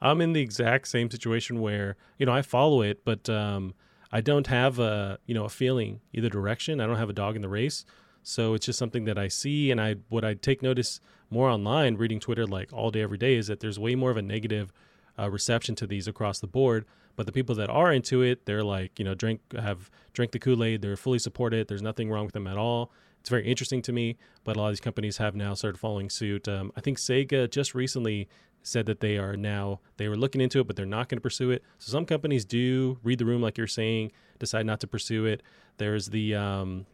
[0.02, 3.74] I'm in the exact same situation where you know I follow it, but um,
[4.12, 6.80] I don't have a you know a feeling either direction.
[6.80, 7.86] I don't have a dog in the race,
[8.24, 11.96] so it's just something that I see, and I what I take notice more online,
[11.96, 14.72] reading Twitter like all day every day, is that there's way more of a negative
[15.18, 16.86] uh, reception to these across the board.
[17.16, 20.40] But the people that are into it, they're like you know drink have drink the
[20.40, 20.82] Kool Aid.
[20.82, 21.68] They're fully support it.
[21.68, 22.92] There's nothing wrong with them at all.
[23.22, 26.12] It's very interesting to me, but a lot of these companies have now started following
[26.12, 26.48] suit.
[26.48, 28.28] Um, I think Sega just recently
[28.66, 31.22] said that they are now they were looking into it, but they're not going to
[31.22, 31.64] pursue it.
[31.78, 35.44] So some companies do read the room, like you're saying, decide not to pursue it.
[35.78, 36.86] There's the um,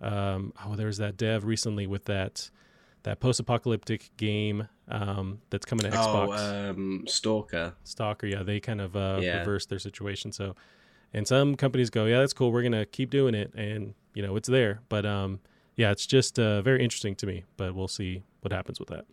[0.00, 2.50] um, oh, there's that dev recently with that
[3.02, 6.38] that post-apocalyptic game um, that's coming to Xbox.
[6.38, 7.74] Oh, um, Stalker.
[7.84, 9.40] Stalker, yeah, they kind of uh, yeah.
[9.40, 10.32] reversed their situation.
[10.32, 10.56] So,
[11.12, 12.50] and some companies go, yeah, that's cool.
[12.50, 14.80] We're gonna keep doing it, and you know, it's there.
[14.88, 15.40] But um,
[15.76, 17.44] yeah, it's just uh, very interesting to me.
[17.58, 19.04] But we'll see what happens with that.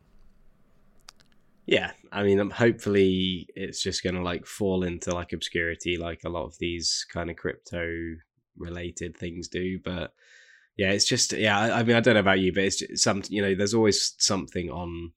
[1.65, 6.21] Yeah, I mean, um, hopefully it's just going to like fall into like obscurity, like
[6.25, 7.87] a lot of these kind of crypto
[8.57, 9.79] related things do.
[9.83, 10.13] But
[10.77, 11.57] yeah, it's just yeah.
[11.59, 14.15] I, I mean, I don't know about you, but it's some you know, there's always
[14.17, 15.11] something on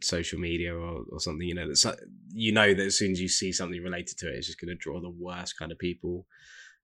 [0.00, 1.86] social media or, or something you know that's
[2.34, 4.68] you know that as soon as you see something related to it, it's just going
[4.68, 6.26] to draw the worst kind of people.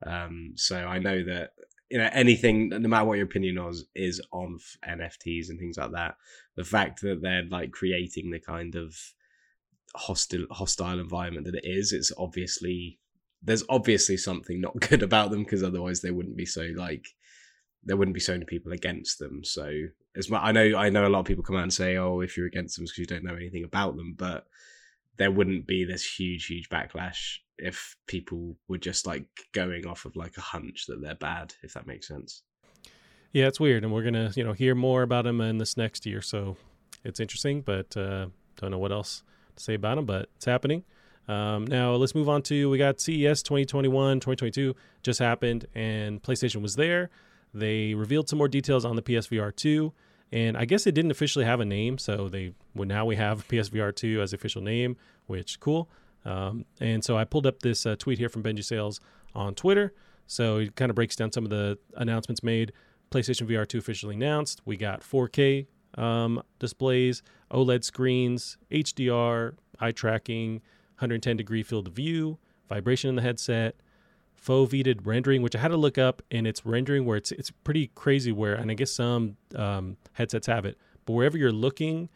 [0.06, 1.50] Um, so I know that
[1.90, 5.92] you know anything no matter what your opinion is is on nfts and things like
[5.92, 6.16] that.
[6.56, 8.96] The fact that they're like creating the kind of
[9.94, 12.98] hostile hostile environment that it is it's obviously
[13.42, 17.06] there's obviously something not good about them because otherwise they wouldn't be so like
[17.82, 19.42] there wouldn't be so many people against them.
[19.42, 19.72] So
[20.16, 22.20] as much i know i know a lot of people come out and say oh
[22.20, 24.44] if you're against them because you don't know anything about them but
[25.20, 30.16] there wouldn't be this huge huge backlash if people were just like going off of
[30.16, 32.42] like a hunch that they're bad, if that makes sense.
[33.30, 36.06] Yeah, it's weird, and we're gonna you know hear more about them in this next
[36.06, 36.56] year, so
[37.04, 39.22] it's interesting, but uh, don't know what else
[39.56, 40.84] to say about them, but it's happening.
[41.28, 46.62] Um, now let's move on to we got CES 2021, 2022 just happened, and PlayStation
[46.62, 47.10] was there.
[47.52, 49.92] They revealed some more details on the PSVR 2,
[50.32, 53.46] and I guess it didn't officially have a name, so they well now we have
[53.48, 55.88] PSVR 2 as official name, which cool.
[56.24, 59.00] Um, and so I pulled up this uh, tweet here from Benji Sales
[59.34, 59.94] on Twitter.
[60.26, 62.72] So it kind of breaks down some of the announcements made.
[63.10, 64.60] PlayStation VR 2 officially announced.
[64.64, 65.66] We got 4K
[65.98, 70.54] um, displays, OLED screens, HDR, eye tracking,
[70.98, 73.76] 110 degree field of view, vibration in the headset,
[74.34, 77.50] faux foveated rendering, which I had to look up, and it's rendering where it's it's
[77.50, 78.32] pretty crazy.
[78.32, 82.08] Where and I guess some um, headsets have it, but wherever you're looking,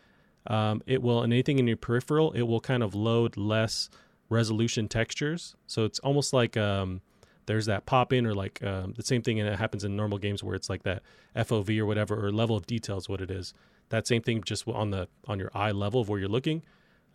[0.46, 3.88] um, it will, and anything in your peripheral, it will kind of load less
[4.28, 5.54] resolution textures.
[5.66, 7.00] So it's almost like um,
[7.46, 10.18] there's that pop in or like um, the same thing and it happens in normal
[10.18, 11.02] games where it's like that
[11.37, 13.54] FOV or whatever or level of detail is what it is.
[13.90, 16.62] That same thing just on the on your eye level of where you're looking.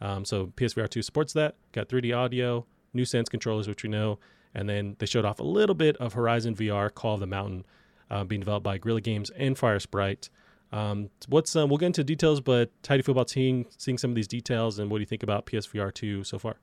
[0.02, 1.56] Um, so PSVR 2 supports that.
[1.72, 4.20] Got 3D audio, new Sense controllers, which we know,
[4.54, 7.66] and then they showed off a little bit of Horizon VR, Call of the Mountain,
[8.10, 10.30] uh, being developed by Guerrilla Games and Firesprite.
[10.72, 13.98] Um, what's um, we'll get into details, but how do you feel about seeing seeing
[13.98, 16.58] some of these details, and what do you think about PSVR two so far?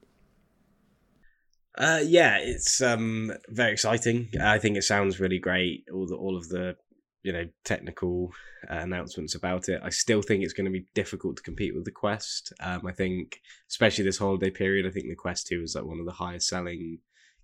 [1.77, 4.31] Uh, yeah, it's um, very exciting.
[4.41, 5.85] I think it sounds really great.
[5.93, 6.77] All the all of the
[7.23, 8.33] you know technical
[8.71, 9.81] uh, announcements about it.
[9.83, 12.53] I still think it's going to be difficult to compete with the Quest.
[12.61, 15.99] Um, I think, especially this holiday period, I think the Quest two is like one
[15.99, 17.01] of the highest selling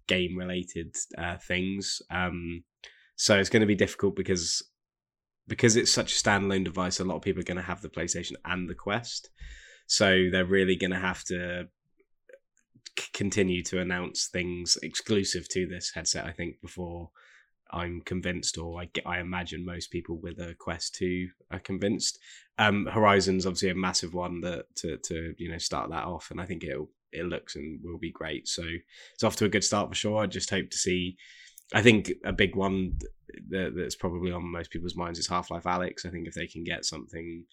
[0.07, 2.01] game related uh, things.
[2.11, 2.65] Um,
[3.17, 4.63] so it's going to be difficult because
[5.53, 7.91] because it's such a standalone device, a lot of people are going to have the
[7.91, 9.29] PlayStation and the Quest.
[9.87, 11.69] So they're really going to have to
[12.99, 17.11] c- continue to announce things exclusive to this headset, I think, before
[17.71, 22.19] I'm convinced, or I I imagine most people with a Quest 2 are convinced.
[22.57, 26.41] Um, Horizon's obviously a massive one that to to you know start that off, and
[26.41, 28.49] I think it'll it looks and will be great.
[28.49, 28.63] So
[29.13, 30.23] it's off to a good start for sure.
[30.23, 31.19] I just hope to see
[31.73, 32.99] I think a big one
[33.49, 36.07] that, that's probably on most people's minds is Half Life Alyx.
[36.07, 37.45] I think if they can get something,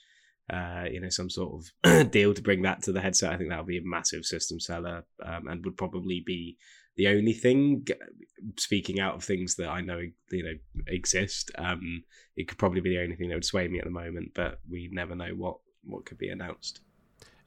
[0.50, 3.50] uh, you know, some sort of deal to bring that to the headset, I think
[3.50, 6.58] that would be a massive system seller um, and would probably be
[6.96, 7.88] the only thing.
[8.58, 10.02] Speaking out of things that I know,
[10.32, 12.04] you know, exist, um,
[12.36, 14.32] it could probably be the only thing that would sway me at the moment.
[14.34, 16.82] But we never know what what could be announced.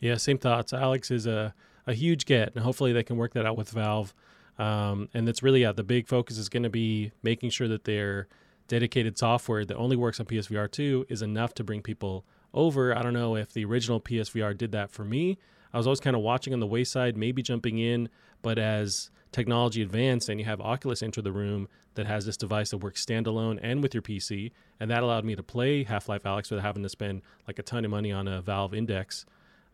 [0.00, 0.72] Yeah, same thoughts.
[0.72, 1.54] Alyx is a
[1.86, 4.14] a huge get, and hopefully they can work that out with Valve.
[4.58, 7.84] Um, and that's really yeah, the big focus is going to be making sure that
[7.84, 8.28] their
[8.68, 12.96] dedicated software that only works on PSVR 2 is enough to bring people over.
[12.96, 15.38] I don't know if the original PSVR did that for me.
[15.72, 18.08] I was always kind of watching on the wayside, maybe jumping in,
[18.42, 22.70] but as technology advanced and you have Oculus enter the room that has this device
[22.70, 26.22] that works standalone and with your PC, and that allowed me to play Half Life
[26.24, 29.24] Alyx without having to spend like a ton of money on a Valve Index.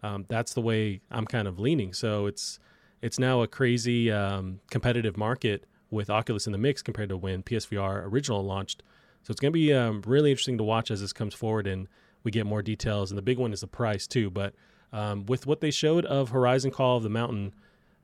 [0.02, 1.92] Um, that's the way I'm kind of leaning.
[1.92, 2.60] So it's
[3.02, 7.42] it's now a crazy um, competitive market with Oculus in the mix compared to when
[7.42, 8.82] PSVR original launched.
[9.22, 11.88] So it's going to be um, really interesting to watch as this comes forward and
[12.24, 13.10] we get more details.
[13.10, 14.30] And the big one is the price too.
[14.30, 14.54] But
[14.92, 17.54] um, with what they showed of Horizon Call of the Mountain,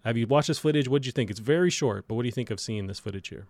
[0.05, 0.89] have you watched this footage?
[0.89, 1.31] What do you think?
[1.31, 3.47] It's very short, but what do you think of seeing this footage here?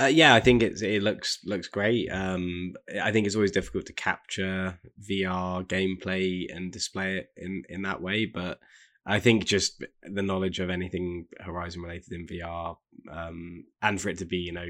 [0.00, 2.08] Uh, yeah, I think it's it looks looks great.
[2.10, 7.82] Um, I think it's always difficult to capture VR gameplay and display it in in
[7.82, 8.58] that way, but
[9.04, 12.76] I think just the knowledge of anything Horizon related in VR,
[13.10, 14.68] um, and for it to be, you know,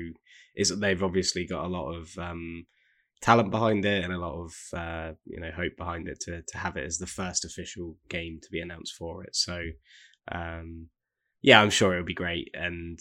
[0.56, 2.66] is that they've obviously got a lot of um,
[3.20, 6.58] talent behind it and a lot of uh, you know hope behind it to to
[6.58, 9.36] have it as the first official game to be announced for it.
[9.36, 9.60] So,
[10.30, 10.88] um,
[11.42, 12.98] yeah, I'm sure it'll be great, and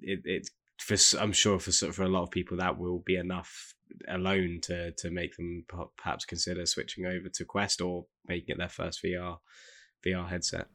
[0.00, 0.48] it, it
[0.78, 3.74] for I'm sure for for a lot of people that will be enough
[4.08, 5.64] alone to to make them
[5.96, 9.38] perhaps consider switching over to Quest or making it their first VR
[10.04, 10.68] VR headset.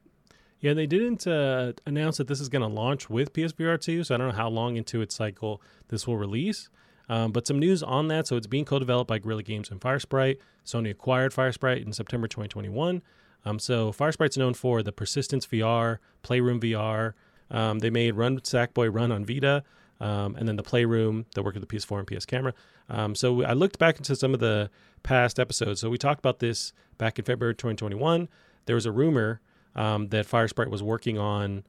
[0.60, 4.14] Yeah, they didn't uh, announce that this is going to launch with PSVR 2, so
[4.14, 6.68] I don't know how long into its cycle this will release.
[7.08, 8.26] Um, but some news on that.
[8.26, 10.38] So it's being co-developed by Guerrilla Games and Firesprite.
[10.66, 13.02] Sony acquired Firesprite in September 2021.
[13.44, 17.14] Um, so Firesprite's known for the Persistence VR, Playroom VR.
[17.50, 19.62] Um, they made Run Sackboy Run on Vita,
[20.00, 22.52] um, and then the Playroom that worked with the PS4 and PS camera.
[22.90, 24.70] Um, so I looked back into some of the
[25.02, 25.80] past episodes.
[25.80, 28.28] So we talked about this back in February 2021
[28.68, 29.40] there was a rumor
[29.74, 31.64] um, that Firesprite was working on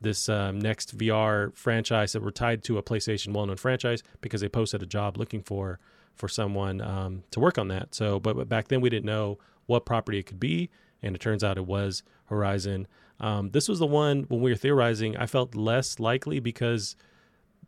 [0.00, 4.48] this um, next VR franchise that were tied to a PlayStation well-known franchise because they
[4.48, 5.78] posted a job looking for
[6.16, 7.94] for someone um, to work on that.
[7.94, 10.70] So, but, but, back then we didn't know what property it could be,
[11.02, 12.88] and it turns out it was Horizon.
[13.20, 15.16] Um, this was the one when we were theorizing.
[15.16, 16.96] I felt less likely because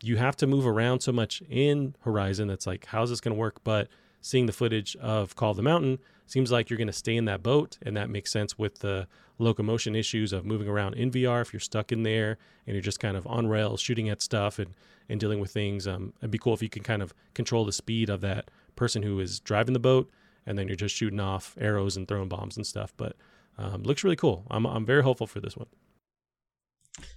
[0.03, 2.49] you have to move around so much in Horizon.
[2.49, 3.63] That's like, how's this going to work?
[3.63, 3.89] But
[4.21, 6.01] seeing the footage of Call of the Mountain,
[6.33, 9.07] seems like you're going to stay in that boat, and that makes sense with the
[9.39, 11.43] locomotion issues of moving around in VR.
[11.43, 14.59] If you're stuck in there and you're just kind of on rails, shooting at stuff
[14.59, 14.75] and
[15.11, 17.73] and dealing with things, um, it'd be cool if you can kind of control the
[17.73, 20.11] speed of that person who is driving the boat,
[20.47, 22.95] and then you're just shooting off arrows and throwing bombs and stuff.
[22.97, 23.15] But
[23.59, 24.47] um, looks really cool.
[24.51, 25.69] I'm I'm very hopeful for this one.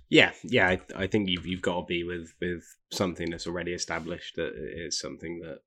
[0.10, 3.71] Yeah, yeah, I, I think you've you've got to be with with something that's already
[3.71, 5.60] established that is something that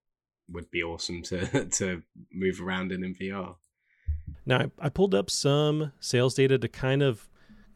[0.50, 3.56] would be awesome to to move around in in VR.
[4.46, 7.28] Now I, pulled up some sales data to kind of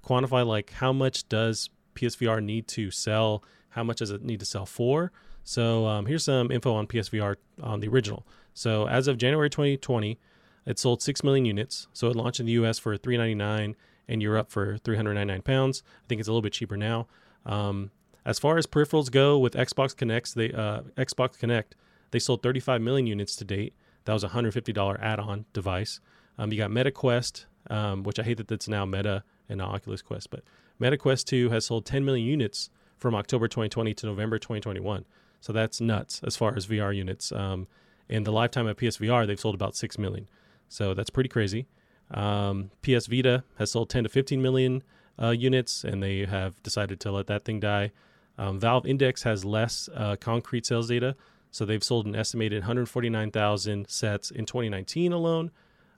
[0.05, 4.47] quantify like how much does PSVR need to sell, how much does it need to
[4.47, 5.13] sell for.
[5.45, 8.27] So um, here's some info on PSVR on the original.
[8.55, 10.19] So as of January 2020,
[10.67, 11.89] it sold six million units.
[11.93, 12.79] So it launched in the U.S.
[12.79, 13.77] for 399
[14.09, 15.83] and Europe for 399 pounds.
[16.05, 17.07] I think it's a little bit cheaper now.
[17.45, 17.91] Um,
[18.25, 21.73] as far as peripherals go, with Xbox Kinect, they uh, Xbox Kinect,
[22.13, 23.75] they sold 35 million units to date.
[24.05, 26.01] That was a $150 add-on device.
[26.39, 30.03] Um, you got MetaQuest, um, which I hate that that's now Meta and not Oculus
[30.03, 30.43] Quest, but
[30.81, 35.05] MetaQuest 2 has sold 10 million units from October 2020 to November 2021.
[35.41, 37.33] So that's nuts as far as VR units.
[37.33, 37.67] Um,
[38.09, 40.29] in the lifetime of PSVR, they've sold about 6 million.
[40.69, 41.67] So that's pretty crazy.
[42.11, 44.83] Um, PS Vita has sold 10 to 15 million
[45.21, 47.91] uh, units, and they have decided to let that thing die.
[48.39, 51.17] Um, Valve Index has less uh, concrete sales data,
[51.53, 55.51] so they've sold an estimated 149,000 sets in 2019 alone,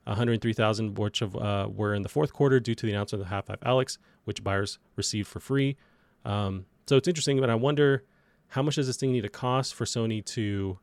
[0.03, 3.33] 103,000 which of, uh, were in the fourth quarter due to the announcement of the
[3.33, 5.77] Half Life Alyx, which buyers received for free.
[6.25, 8.03] Um, so it's interesting, but I wonder
[8.49, 10.77] how much does this thing need to cost for Sony to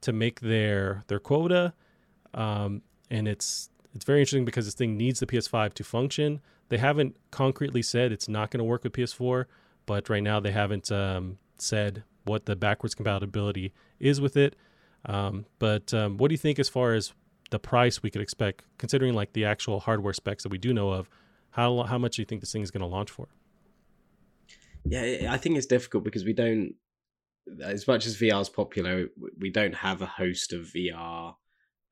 [0.00, 1.74] to make their their quota?
[2.32, 6.40] Um, and it's it's very interesting because this thing needs the PS5 to function.
[6.70, 9.44] They haven't concretely said it's not going to work with PS4,
[9.86, 14.56] but right now they haven't um, said what the backwards compatibility is with it.
[15.06, 17.12] Um, but um, what do you think as far as
[17.50, 20.90] the price we could expect, considering like the actual hardware specs that we do know
[20.90, 21.08] of?
[21.50, 23.28] How how much do you think this thing is going to launch for?
[24.84, 26.74] Yeah, I think it's difficult because we don't
[27.62, 29.06] as much as VR is popular,
[29.38, 31.34] we don't have a host of VR.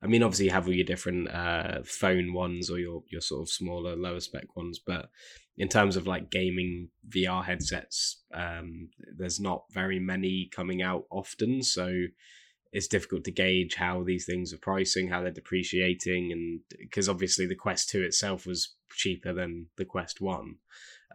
[0.01, 3.43] I mean, obviously, you have all your different uh, phone ones or your your sort
[3.43, 5.09] of smaller, lower spec ones, but
[5.57, 11.61] in terms of like gaming VR headsets, um, there's not very many coming out often.
[11.61, 12.05] So
[12.71, 17.45] it's difficult to gauge how these things are pricing, how they're depreciating, and because obviously
[17.45, 20.55] the Quest 2 itself was cheaper than the Quest 1,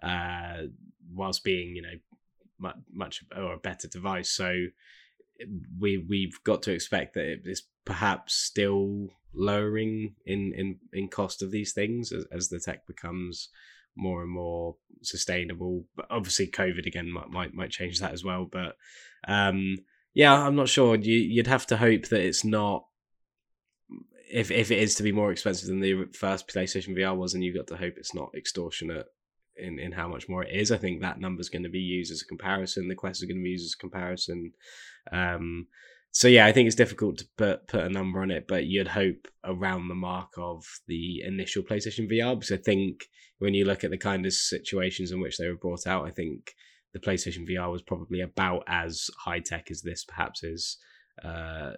[0.02, 0.62] uh,
[1.12, 1.98] whilst being, you know,
[2.60, 4.30] much, much or a better device.
[4.30, 4.66] So
[5.78, 11.42] we we've got to expect that it is perhaps still lowering in in in cost
[11.42, 13.50] of these things as, as the tech becomes
[13.98, 15.84] more and more sustainable.
[15.96, 18.48] But obviously, COVID again might might, might change that as well.
[18.50, 18.76] But
[19.26, 19.78] um,
[20.14, 20.96] yeah, I'm not sure.
[20.96, 22.84] You, you'd have to hope that it's not.
[24.30, 27.42] If if it is to be more expensive than the first PlayStation VR was, and
[27.42, 29.06] you've got to hope it's not extortionate
[29.56, 30.70] in, in how much more it is.
[30.70, 32.88] I think that number is going to be used as a comparison.
[32.88, 34.52] The Quest is going to be used as a comparison.
[35.10, 35.66] Um,
[36.10, 38.88] so yeah, I think it's difficult to put put a number on it, but you'd
[38.88, 43.84] hope around the mark of the initial PlayStation VR because I think when you look
[43.84, 46.54] at the kind of situations in which they were brought out, I think
[46.92, 50.78] the PlayStation VR was probably about as high tech as this perhaps is.
[51.22, 51.72] Uh,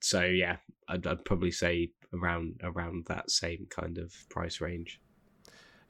[0.00, 0.56] so yeah,
[0.88, 5.00] I'd, I'd probably say around around that same kind of price range.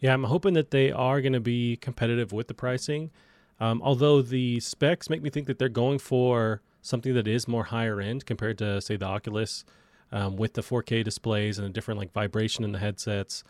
[0.00, 3.10] Yeah, I'm hoping that they are going to be competitive with the pricing.
[3.60, 7.64] Um, although the specs make me think that they're going for something that is more
[7.64, 9.64] higher end compared to say the Oculus
[10.12, 13.42] um, with the 4K displays and a different like vibration in the headsets.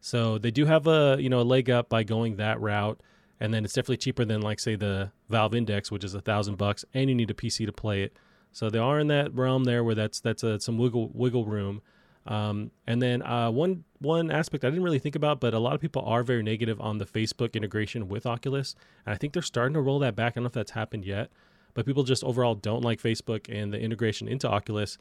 [0.00, 3.00] So they do have a you know a leg up by going that route,
[3.38, 6.56] and then it's definitely cheaper than like say the Valve Index, which is a thousand
[6.56, 8.16] bucks, and you need a PC to play it.
[8.52, 11.82] So they are in that realm there where that's that's a, some wiggle wiggle room.
[12.26, 15.74] Um, and then uh, one one aspect I didn't really think about, but a lot
[15.74, 18.74] of people are very negative on the Facebook integration with Oculus,
[19.04, 20.32] and I think they're starting to roll that back.
[20.32, 21.30] I don't know if that's happened yet,
[21.74, 24.98] but people just overall don't like Facebook and the integration into Oculus,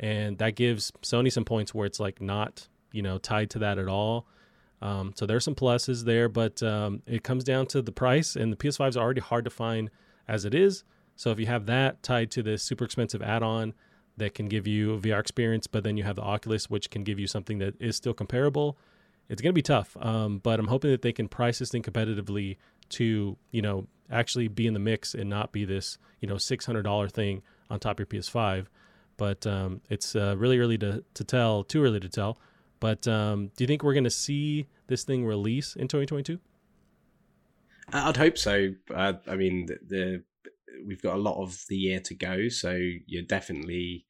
[0.00, 3.78] and that gives Sony some points where it's like not you know tied to that
[3.78, 4.26] at all.
[4.80, 8.52] Um, so there's some pluses there, but um, it comes down to the price, and
[8.52, 9.90] the PS5 is already hard to find
[10.28, 10.84] as it is.
[11.16, 13.74] So if you have that tied to this super expensive add-on
[14.18, 17.02] that can give you a VR experience, but then you have the Oculus, which can
[17.02, 18.78] give you something that is still comparable,
[19.28, 19.96] it's going to be tough.
[20.00, 22.56] Um, but I'm hoping that they can price this thing competitively
[22.90, 26.64] to you know actually be in the mix and not be this you know six
[26.64, 28.66] hundred dollar thing on top of your PS5.
[29.16, 32.38] But um, it's uh, really early to to tell, too early to tell.
[32.80, 36.38] But um, do you think we're going to see this thing release in 2022?
[37.92, 38.74] I'd hope so.
[38.94, 40.22] Uh, I mean, the, the,
[40.86, 44.06] we've got a lot of the year to go, so you're definitely.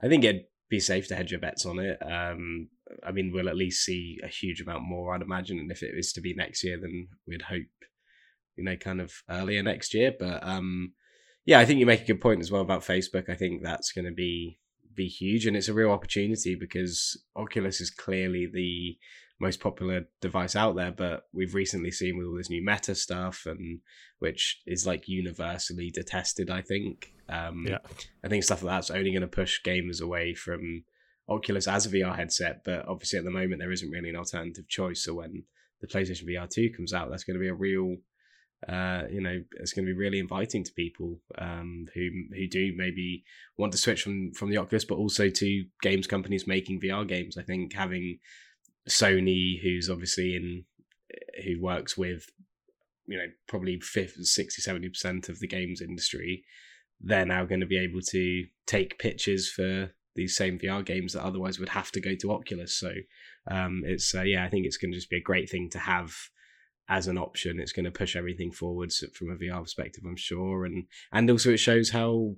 [0.00, 1.98] I think it'd be safe to hedge your bets on it.
[2.00, 2.68] Um,
[3.06, 5.58] I mean, we'll at least see a huge amount more, I'd imagine.
[5.58, 7.66] And if it is to be next year, then we'd hope
[8.58, 10.12] you know, kind of earlier next year.
[10.18, 10.92] But um,
[11.46, 13.30] yeah, I think you make a good point as well about Facebook.
[13.30, 14.58] I think that's going to be
[14.94, 18.98] be huge, and it's a real opportunity because Oculus is clearly the
[19.40, 20.90] most popular device out there.
[20.90, 23.80] But we've recently seen with all this new Meta stuff, and
[24.18, 26.50] which is like universally detested.
[26.50, 27.12] I think.
[27.28, 27.78] Um, yeah.
[28.24, 30.84] I think stuff like that's only going to push gamers away from
[31.28, 32.62] Oculus as a VR headset.
[32.64, 35.04] But obviously, at the moment, there isn't really an alternative choice.
[35.04, 35.44] So when
[35.80, 37.96] the PlayStation VR 2 comes out, that's going to be a real
[38.66, 42.72] uh, you know, it's going to be really inviting to people um, who who do
[42.76, 43.22] maybe
[43.56, 47.38] want to switch from from the Oculus, but also to games companies making VR games.
[47.38, 48.18] I think having
[48.88, 50.64] Sony, who's obviously in,
[51.44, 52.26] who works with,
[53.06, 56.42] you know, probably 50, 60, 70 percent of the games industry,
[57.00, 61.24] they're now going to be able to take pictures for these same VR games that
[61.24, 62.74] otherwise would have to go to Oculus.
[62.74, 62.92] So
[63.50, 65.78] um, it's uh, yeah, I think it's going to just be a great thing to
[65.78, 66.12] have
[66.88, 67.60] as an option.
[67.60, 71.52] It's going to push everything forwards from a VR perspective, I'm sure, and and also
[71.52, 72.34] it shows how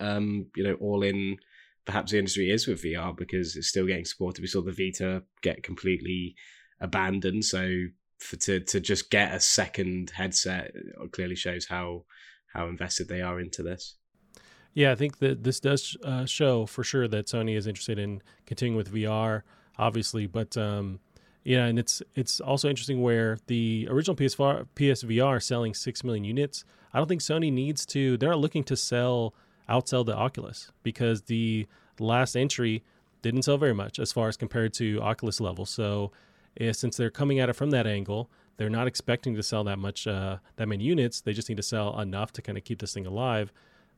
[0.00, 1.36] um, you know all in
[1.84, 4.40] perhaps the industry is with VR because it's still getting supported.
[4.40, 6.34] We saw the Vita get completely
[6.80, 7.86] abandoned, so
[8.18, 10.72] for to to just get a second headset
[11.12, 12.04] clearly shows how
[12.54, 13.96] how invested they are into this.
[14.78, 18.22] Yeah, I think that this does uh, show for sure that Sony is interested in
[18.46, 19.42] continuing with VR,
[19.76, 21.00] obviously, but um,
[21.42, 26.64] yeah, and it's it's also interesting where the original PS4, PSVR selling six million units.
[26.94, 28.16] I don't think Sony needs to.
[28.18, 29.34] They're not looking to sell
[29.68, 31.66] outsell the Oculus because the
[31.98, 32.84] last entry
[33.20, 35.66] didn't sell very much as far as compared to Oculus level.
[35.66, 36.12] So
[36.60, 39.80] uh, since they're coming at it from that angle, they're not expecting to sell that
[39.80, 41.20] much uh, that many units.
[41.20, 43.52] They just need to sell enough to kind of keep this thing alive.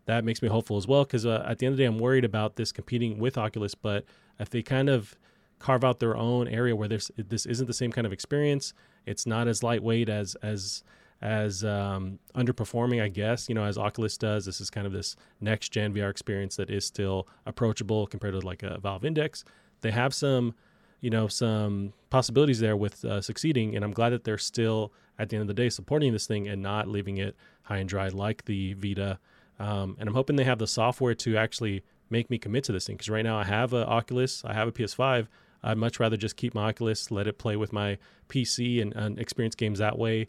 [0.07, 1.98] That makes me hopeful as well because uh, at the end of the day, I'm
[1.98, 3.74] worried about this competing with Oculus.
[3.74, 4.05] But
[4.38, 5.16] if they kind of
[5.61, 8.74] carve out their own area where this this isn't the same kind of experience.
[9.07, 10.82] It's not as lightweight as as
[11.22, 13.48] as um, underperforming, I guess.
[13.48, 16.70] You know, as Oculus does, this is kind of this next gen VR experience that
[16.70, 19.44] is still approachable compared to like a Valve Index.
[19.82, 20.55] They have some,
[21.01, 25.28] you know, some possibilities there with uh, succeeding, and I'm glad that they're still at
[25.28, 28.09] the end of the day supporting this thing and not leaving it high and dry
[28.09, 29.18] like the Vita.
[29.61, 32.87] Um, and I'm hoping they have the software to actually make me commit to this
[32.87, 35.29] thing because right now I have an Oculus, I have a PS5.
[35.63, 37.99] I'd much rather just keep my Oculus, let it play with my
[38.31, 40.29] PC and, and experience games that way.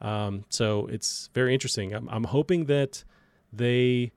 [0.00, 1.94] Um, so it's very interesting.
[1.94, 3.04] I'm, I'm hoping that
[3.52, 4.10] they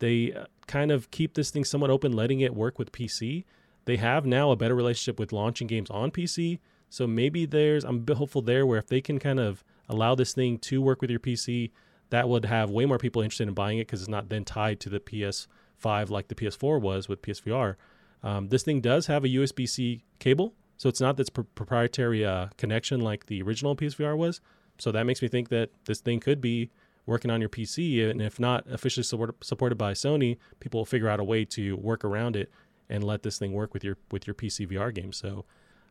[0.00, 3.44] they uh, kind of keep this thing somewhat open, letting it work with PC.
[3.86, 6.58] They have now a better relationship with launching games on PC.
[6.90, 10.58] So maybe there's I'm hopeful there where if they can kind of allow this thing
[10.58, 11.70] to work with your PC,
[12.10, 14.80] that would have way more people interested in buying it because it's not then tied
[14.80, 17.76] to the PS5 like the PS4 was with PSVR.
[18.22, 22.24] Um, this thing does have a USB C cable, so it's not this pr- proprietary
[22.24, 24.40] uh, connection like the original PSVR was.
[24.78, 26.70] So that makes me think that this thing could be
[27.06, 31.08] working on your PC, and if not officially support, supported by Sony, people will figure
[31.08, 32.50] out a way to work around it
[32.88, 35.12] and let this thing work with your with your PC VR game.
[35.12, 35.44] So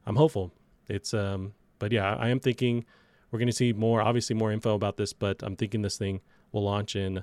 [0.06, 0.52] I'm hopeful.
[0.88, 2.86] It's um, but yeah, I am thinking
[3.34, 6.22] we're going to see more, obviously more info about this, but I'm thinking this thing
[6.52, 7.16] will launch in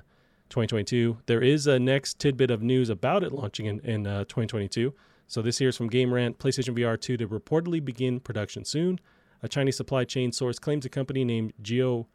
[0.49, 1.19] 2022.
[1.25, 4.93] There is a next tidbit of news about it launching in, in uh, 2022.
[5.27, 6.37] So this here is from Game Rant.
[6.37, 8.99] PlayStation VR 2 to reportedly begin production soon.
[9.41, 12.07] A Chinese supply chain source claims a company named Geo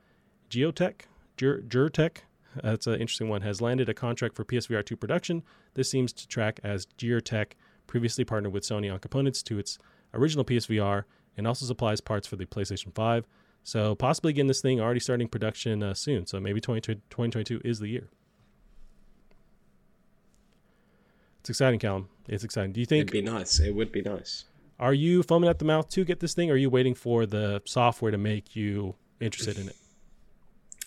[0.50, 1.06] Geotech,
[1.38, 2.18] Ger, Gertech,
[2.62, 5.42] that's an interesting one, has landed a contract for PSVR 2 production.
[5.72, 7.52] This seems to track as Geartech
[7.86, 9.78] previously partnered with Sony on components to its
[10.12, 11.04] original PSVR
[11.36, 13.26] and also supplies parts for the PlayStation 5.
[13.66, 16.24] So possibly getting this thing already starting production uh, soon.
[16.24, 18.08] So maybe 2022 is the year.
[21.40, 22.08] It's exciting, Callum.
[22.28, 22.70] It's exciting.
[22.70, 23.58] Do you think it'd be nice?
[23.58, 24.44] It would be nice.
[24.78, 26.48] Are you foaming at the mouth to get this thing?
[26.48, 29.76] Or are you waiting for the software to make you interested in it?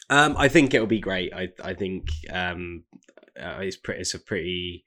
[0.10, 1.34] Um, I think it'll be great.
[1.34, 2.86] I I think um,
[3.38, 4.00] uh, it's pretty.
[4.00, 4.86] It's a pretty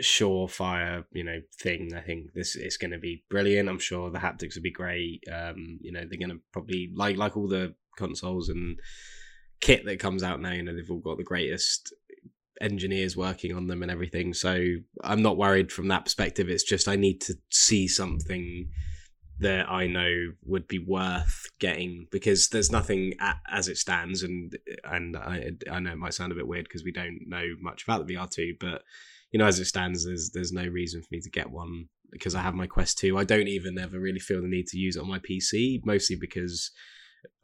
[0.00, 1.94] surefire, you know, thing.
[1.94, 3.68] I think this is going to be brilliant.
[3.68, 5.24] I'm sure the haptics will be great.
[5.30, 8.78] Um, you know, they're going to probably like like all the consoles and
[9.60, 10.52] kit that comes out now.
[10.52, 11.92] You know, they've all got the greatest
[12.60, 14.34] engineers working on them and everything.
[14.34, 16.48] So I'm not worried from that perspective.
[16.48, 18.68] It's just I need to see something
[19.40, 24.56] that I know would be worth getting because there's nothing at, as it stands, and
[24.84, 27.84] and I I know it might sound a bit weird because we don't know much
[27.84, 28.82] about the VR2, but
[29.30, 32.34] you know as it stands, there's there's no reason for me to get one because
[32.34, 33.16] I have my Quest 2.
[33.16, 36.16] I don't even ever really feel the need to use it on my PC, mostly
[36.16, 36.72] because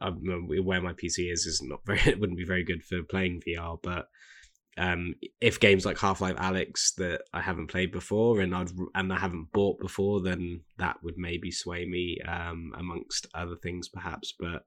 [0.01, 0.19] um,
[0.63, 3.77] where my PC is is not very it wouldn't be very good for playing VR,
[3.81, 4.07] but
[4.77, 9.11] um, if games like Half Life Alyx that I haven't played before and I'd and
[9.11, 14.35] I haven't bought before, then that would maybe sway me um, amongst other things, perhaps.
[14.39, 14.65] But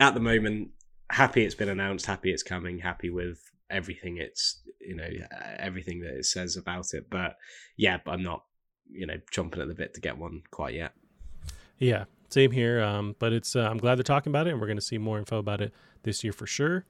[0.00, 0.70] at the moment,
[1.10, 3.38] happy it's been announced, happy it's coming, happy with
[3.70, 5.08] everything it's you know
[5.58, 7.08] everything that it says about it.
[7.10, 7.36] But
[7.76, 8.44] yeah, I'm not
[8.90, 10.92] you know chomping at the bit to get one quite yet.
[11.78, 12.82] Yeah, same here.
[12.82, 14.98] Um, but it's uh, I'm glad they're talking about it, and we're going to see
[14.98, 16.84] more info about it this year for sure.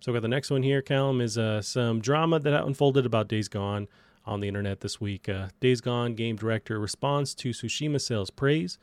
[0.00, 3.26] So we got the next one here, Callum, is uh, some drama that unfolded about
[3.26, 3.88] Days Gone
[4.24, 5.28] on the internet this week.
[5.28, 8.78] Uh, Days Gone game director responds to Tsushima sales praise.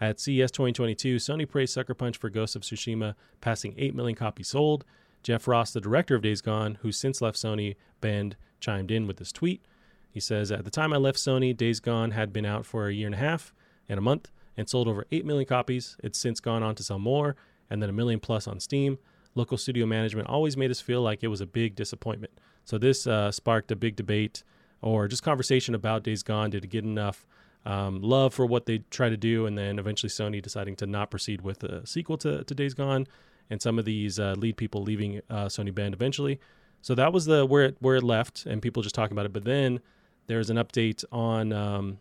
[0.00, 4.48] At CES 2022, Sony praised Sucker Punch for Ghost of Tsushima, passing 8 million copies
[4.48, 4.84] sold.
[5.22, 9.18] Jeff Ross, the director of Days Gone, who since left Sony, Bend chimed in with
[9.18, 9.64] this tweet.
[10.10, 12.92] He says, At the time I left Sony, Days Gone had been out for a
[12.92, 13.52] year and a half
[13.88, 15.96] and a month and sold over 8 million copies.
[16.02, 17.36] It's since gone on to sell more
[17.68, 18.98] and then a million plus on Steam
[19.34, 22.32] local studio management always made us feel like it was a big disappointment.
[22.64, 24.42] So this uh, sparked a big debate
[24.82, 26.50] or just conversation about Days Gone.
[26.50, 27.26] Did it get enough
[27.64, 29.46] um, love for what they try to do?
[29.46, 33.06] And then eventually Sony deciding to not proceed with a sequel to, to Days Gone,
[33.50, 36.40] and some of these uh, lead people leaving uh, Sony Bend eventually.
[36.82, 39.32] So that was the where it where it left, and people just talking about it.
[39.32, 39.80] But then
[40.26, 41.98] there's an update on um,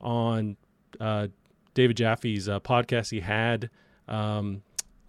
[0.00, 0.56] on
[1.00, 1.28] uh,
[1.74, 3.10] David Jaffe's uh, podcast.
[3.10, 3.70] He had
[4.06, 4.62] um,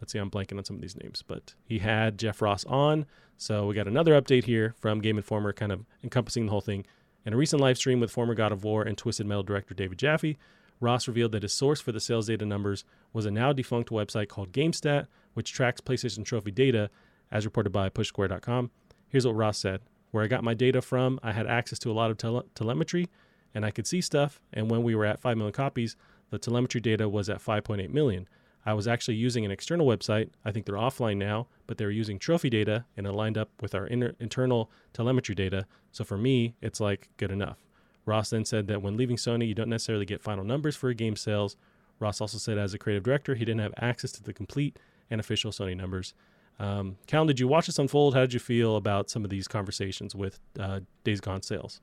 [0.03, 3.05] let's see, I'm blanking on some of these names, but he had Jeff Ross on.
[3.38, 6.86] So we got another update here from Game Informer, kind of encompassing the whole thing.
[7.25, 9.97] In a recent live stream with former God of War and Twisted Metal director David
[9.97, 10.38] Jaffe,
[10.80, 14.28] Ross revealed that his source for the sales data numbers was a now defunct website
[14.28, 16.89] called Gamstat, which tracks PlayStation Trophy data,
[17.32, 18.71] as reported by PushSquare.com.
[19.07, 21.93] Here's what Ross said Where I got my data from, I had access to a
[21.93, 23.09] lot of tele- telemetry,
[23.53, 24.41] and I could see stuff.
[24.51, 25.95] And when we were at 5 million copies,
[26.32, 28.28] the telemetry data was at 5.8 million.
[28.65, 30.30] I was actually using an external website.
[30.45, 33.49] I think they're offline now, but they were using trophy data and it lined up
[33.61, 35.65] with our inter- internal telemetry data.
[35.91, 37.57] So for me, it's like good enough.
[38.05, 40.95] Ross then said that when leaving Sony, you don't necessarily get final numbers for a
[40.95, 41.55] game sales.
[41.99, 44.77] Ross also said, as a creative director, he didn't have access to the complete
[45.09, 46.13] and official Sony numbers.
[46.59, 48.13] Um, Cal, did you watch this unfold?
[48.13, 51.81] How did you feel about some of these conversations with uh, Days Gone sales?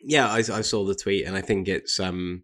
[0.00, 2.42] Yeah, I, I saw the tweet, and I think it's um,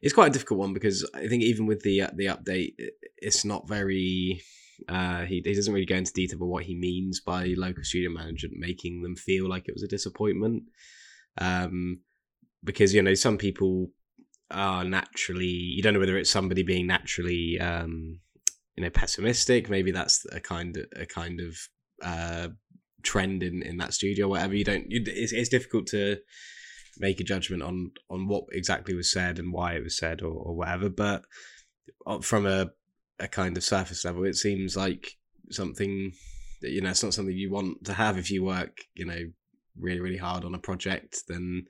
[0.00, 2.74] it's quite a difficult one because I think even with the uh, the update,
[3.18, 4.42] it's not very.
[4.88, 8.10] Uh, he, he doesn't really go into detail about what he means by local studio
[8.10, 10.62] management making them feel like it was a disappointment.
[11.40, 12.00] Um,
[12.64, 13.88] because you know some people
[14.50, 18.20] are naturally you don't know whether it's somebody being naturally um,
[18.76, 19.68] you know pessimistic.
[19.68, 21.56] Maybe that's a kind of a kind of
[22.02, 22.48] uh,
[23.02, 24.28] trend in in that studio.
[24.28, 26.18] Whatever you don't, you, it's it's difficult to
[26.98, 30.32] make a judgment on on what exactly was said and why it was said or,
[30.32, 30.88] or whatever.
[30.88, 31.24] But
[32.22, 32.70] from a
[33.18, 35.16] a kind of surface level, it seems like
[35.50, 36.12] something
[36.62, 39.20] that you know it's not something you want to have if you work you know
[39.80, 41.22] really really hard on a project.
[41.28, 41.66] Then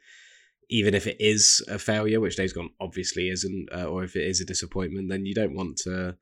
[0.71, 4.27] even if it is a failure, which Days Gone obviously isn't, uh, or if it
[4.27, 6.17] is a disappointment, then you don't want to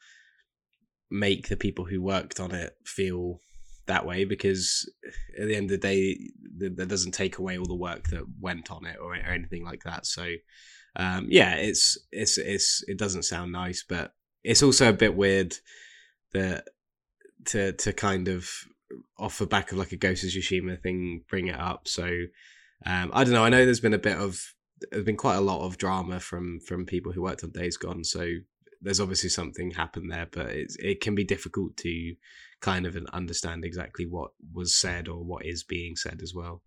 [1.10, 3.40] make the people who worked on it feel
[3.86, 4.90] that way because
[5.40, 6.18] at the end of the day
[6.58, 9.82] that doesn't take away all the work that went on it or, or anything like
[9.84, 10.28] that so
[10.96, 14.12] um, yeah it's it's it's it doesn't sound nice but
[14.42, 15.54] it's also a bit weird
[16.32, 16.64] that
[17.44, 18.50] to to kind of
[19.18, 22.04] off the back of like a Ghost of Tsushima thing bring it up so
[22.84, 24.40] um, I don't know I know there's been a bit of
[24.90, 28.04] there's been quite a lot of drama from from people who worked on Days Gone
[28.04, 28.28] so
[28.82, 32.14] there's obviously something happened there but it's, it can be difficult to
[32.60, 36.62] kind of understand exactly what was said or what is being said as well.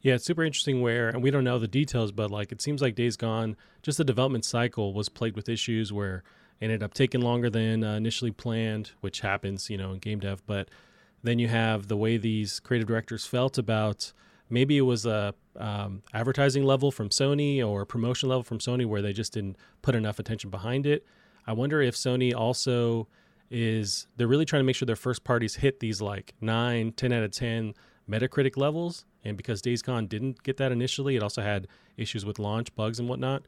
[0.00, 2.82] Yeah, it's super interesting where, and we don't know the details, but like it seems
[2.82, 6.24] like Days Gone, just the development cycle was plagued with issues where
[6.60, 10.18] it ended up taking longer than uh, initially planned, which happens, you know, in game
[10.18, 10.42] dev.
[10.44, 10.70] But
[11.22, 14.12] then you have the way these creative directors felt about
[14.50, 19.02] maybe it was a um, advertising level from Sony or promotion level from Sony where
[19.02, 21.06] they just didn't put enough attention behind it.
[21.46, 23.08] I wonder if Sony also
[23.50, 27.12] is they're really trying to make sure their first parties hit these like 9, 10
[27.12, 27.74] out of 10
[28.08, 29.04] Metacritic levels.
[29.24, 32.98] And because Days Gone didn't get that initially, it also had issues with launch bugs
[32.98, 33.42] and whatnot.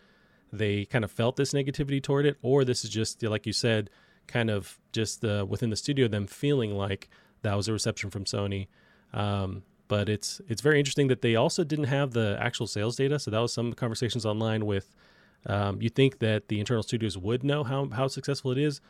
[0.53, 3.91] They kind of felt this negativity toward it, or this is just like you said,
[4.27, 7.09] kind of just uh, within the studio them feeling like
[7.45, 8.67] that was a reception from Sony.
[9.13, 13.19] Um, but it's it's very interesting that they also didn't have the actual sales data.
[13.19, 14.95] So that was some conversations online with.
[15.47, 18.81] Um, you think that the internal studios would know how how successful it is,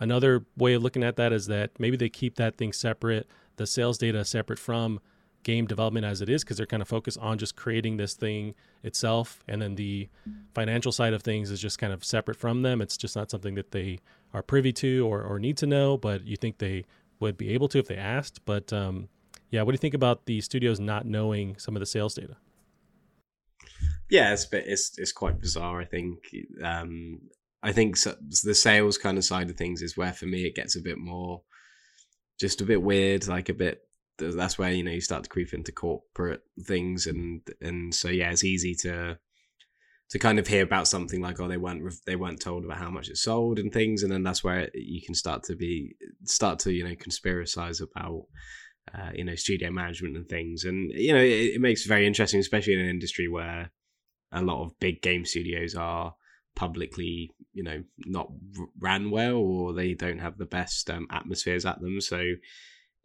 [0.00, 3.26] Another way of looking at that is that maybe they keep that thing separate,
[3.56, 5.00] the sales data separate from
[5.42, 8.54] game development as it is, because they're kind of focused on just creating this thing
[8.84, 9.42] itself.
[9.48, 10.08] And then the
[10.54, 12.80] financial side of things is just kind of separate from them.
[12.80, 13.98] It's just not something that they
[14.32, 16.84] are privy to or, or need to know, but you think they
[17.20, 18.44] would be able to if they asked.
[18.44, 19.08] But um,
[19.50, 22.36] yeah, what do you think about the studios not knowing some of the sales data?
[24.10, 25.80] Yeah, it's bit, it's it's quite bizarre.
[25.80, 26.18] I think
[26.62, 27.20] um,
[27.62, 28.14] I think so,
[28.44, 30.98] the sales kind of side of things is where for me it gets a bit
[30.98, 31.42] more,
[32.40, 33.82] just a bit weird, like a bit.
[34.18, 38.30] That's where you know you start to creep into corporate things, and and so yeah,
[38.30, 39.18] it's easy to
[40.10, 42.90] to kind of hear about something like oh they weren't they weren't told about how
[42.90, 45.94] much it sold and things, and then that's where you can start to be
[46.24, 48.24] start to you know conspiracize about
[48.94, 52.06] uh, you know studio management and things, and you know it, it makes it very
[52.06, 53.70] interesting, especially in an industry where
[54.32, 56.14] a lot of big game studios are
[56.58, 58.28] publicly, you know, not
[58.80, 62.00] ran well or they don't have the best um, atmospheres at them.
[62.00, 62.34] So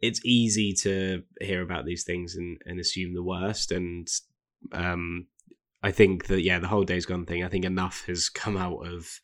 [0.00, 3.70] it's easy to hear about these things and, and assume the worst.
[3.70, 4.08] And
[4.72, 5.28] um,
[5.84, 7.44] I think that yeah, the whole Days Gone thing.
[7.44, 9.20] I think enough has come out of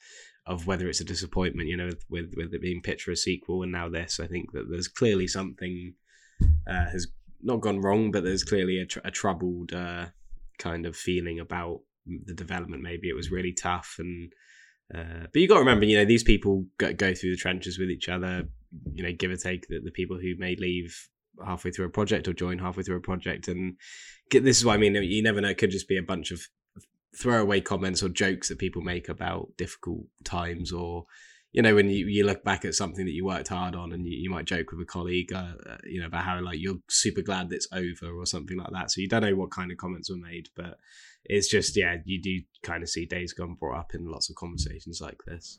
[0.47, 3.63] of whether it's a disappointment, you know, with with it being pitched for a sequel
[3.63, 4.21] and now this.
[4.21, 5.95] I think that there's clearly something
[6.69, 7.07] uh, has
[7.43, 10.07] not gone wrong, but there's clearly a, tr- a troubled uh,
[10.59, 12.83] kind of feeling about the development.
[12.83, 14.31] Maybe it was really tough, and
[14.95, 17.79] uh, but you got to remember, you know, these people go, go, through the trenches
[17.79, 18.45] with each other.
[18.93, 21.09] You know, give or take the, the people who may leave
[21.43, 23.79] halfway through a project or join halfway through a project, and
[24.31, 24.95] this is what I mean.
[24.95, 26.43] You never know; it could just be a bunch of
[27.17, 31.07] throwaway comments or jokes that people make about difficult times or
[31.53, 34.07] you know, when you, you look back at something that you worked hard on and
[34.07, 36.79] you, you might joke with a colleague, uh, uh, you know, about how like you're
[36.89, 38.91] super glad that it's over or something like that.
[38.91, 40.79] So you don't know what kind of comments were made, but
[41.25, 44.37] it's just, yeah, you do kind of see Days Gone brought up in lots of
[44.37, 45.59] conversations like this.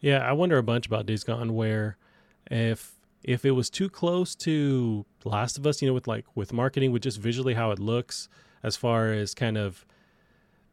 [0.00, 1.96] Yeah, I wonder a bunch about Days Gone where
[2.50, 2.92] if
[3.24, 6.92] if it was too close to Last of Us, you know, with like with marketing,
[6.92, 8.28] with just visually how it looks,
[8.62, 9.84] as far as kind of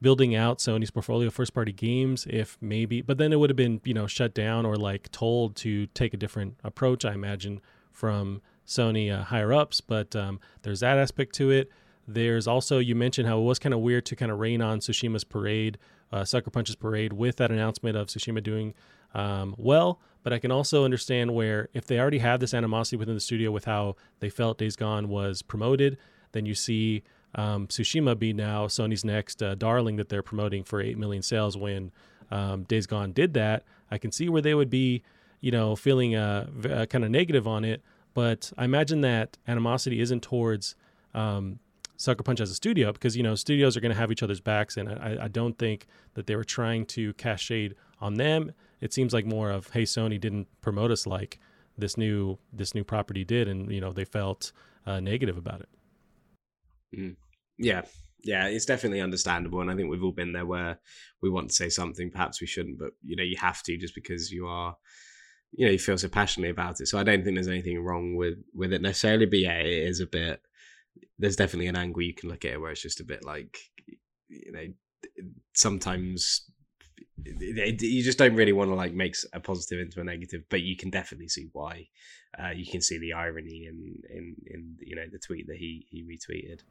[0.01, 3.81] building out Sony's portfolio first party games if maybe but then it would have been
[3.83, 7.59] you know shut down or like told to take a different approach I imagine
[7.91, 11.69] from Sony uh, higher ups but um, there's that aspect to it
[12.07, 14.79] there's also you mentioned how it was kind of weird to kind of rain on
[14.79, 15.77] Tsushima's parade
[16.11, 18.73] uh, Sucker Punch's parade with that announcement of Tsushima doing
[19.13, 19.99] um, well.
[20.23, 23.51] But I can also understand where if they already have this animosity within the studio
[23.51, 25.97] with how they felt Days Gone was promoted,
[26.33, 27.03] then you see
[27.35, 31.55] um, Tsushima be now Sony's next uh, darling that they're promoting for 8 million sales
[31.55, 31.91] when
[32.31, 33.63] um, Days Gone did that.
[33.91, 35.03] I can see where they would be,
[35.41, 37.81] you know, feeling uh, v- uh, kind of negative on it.
[38.13, 40.75] But I imagine that animosity isn't towards
[41.13, 41.59] um,
[41.97, 44.41] Sucker Punch as a studio because, you know, studios are going to have each other's
[44.41, 44.77] backs.
[44.77, 48.51] And I, I don't think that they were trying to cast shade on them.
[48.81, 51.39] It seems like more of, hey, Sony didn't promote us like
[51.77, 54.51] this new this new property did, and you know they felt
[54.85, 55.69] uh, negative about it.
[56.97, 57.15] Mm.
[57.57, 57.81] Yeah,
[58.23, 60.79] yeah, it's definitely understandable, and I think we've all been there where
[61.21, 63.95] we want to say something, perhaps we shouldn't, but you know, you have to just
[63.95, 64.75] because you are,
[65.51, 66.87] you know, you feel so passionately about it.
[66.87, 69.99] So I don't think there's anything wrong with with it necessarily, but yeah, it is
[69.99, 70.41] a bit.
[71.17, 73.57] There's definitely an angle you can look at it where it's just a bit like,
[74.27, 74.67] you know,
[75.53, 76.49] sometimes
[77.25, 80.75] you just don't really want to like make a positive into a negative, but you
[80.75, 81.87] can definitely see why.
[82.37, 85.85] Uh, you can see the irony in in in you know the tweet that he
[85.89, 86.61] he retweeted.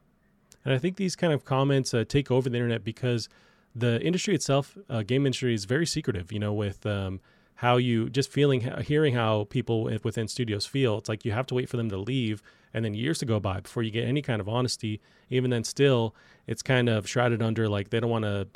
[0.65, 3.29] And I think these kind of comments uh, take over the internet because
[3.75, 6.31] the industry itself, uh, game industry, is very secretive.
[6.31, 7.19] You know, with um,
[7.55, 10.97] how you just feeling, hearing how people within studios feel.
[10.97, 12.41] It's like you have to wait for them to leave,
[12.73, 15.01] and then years to go by before you get any kind of honesty.
[15.29, 16.15] Even then, still,
[16.47, 18.47] it's kind of shrouded under like they don't want to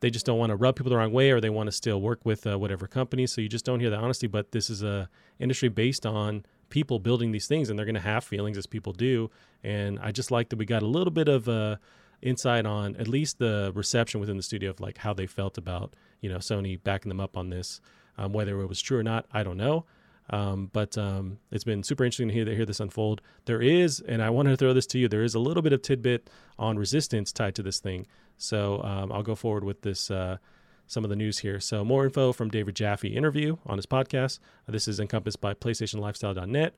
[0.00, 2.00] they just don't want to rub people the wrong way or they want to still
[2.00, 4.82] work with uh, whatever company so you just don't hear the honesty but this is
[4.82, 8.66] a industry based on people building these things and they're going to have feelings as
[8.66, 9.30] people do
[9.62, 11.76] and i just like that we got a little bit of uh,
[12.22, 15.94] insight on at least the reception within the studio of like how they felt about
[16.20, 17.80] you know sony backing them up on this
[18.18, 19.84] um, whether it was true or not i don't know
[20.30, 23.22] um, but um, it's been super interesting to hear, to hear this unfold.
[23.46, 25.72] There is, and I wanted to throw this to you, there is a little bit
[25.72, 26.28] of tidbit
[26.58, 28.06] on resistance tied to this thing.
[28.38, 30.10] So um, I'll go forward with this.
[30.10, 30.38] Uh,
[30.88, 31.60] some of the news here.
[31.60, 34.38] So more info from David Jaffe interview on his podcast.
[34.66, 36.74] This is encompassed by PlayStationLifestyle.net.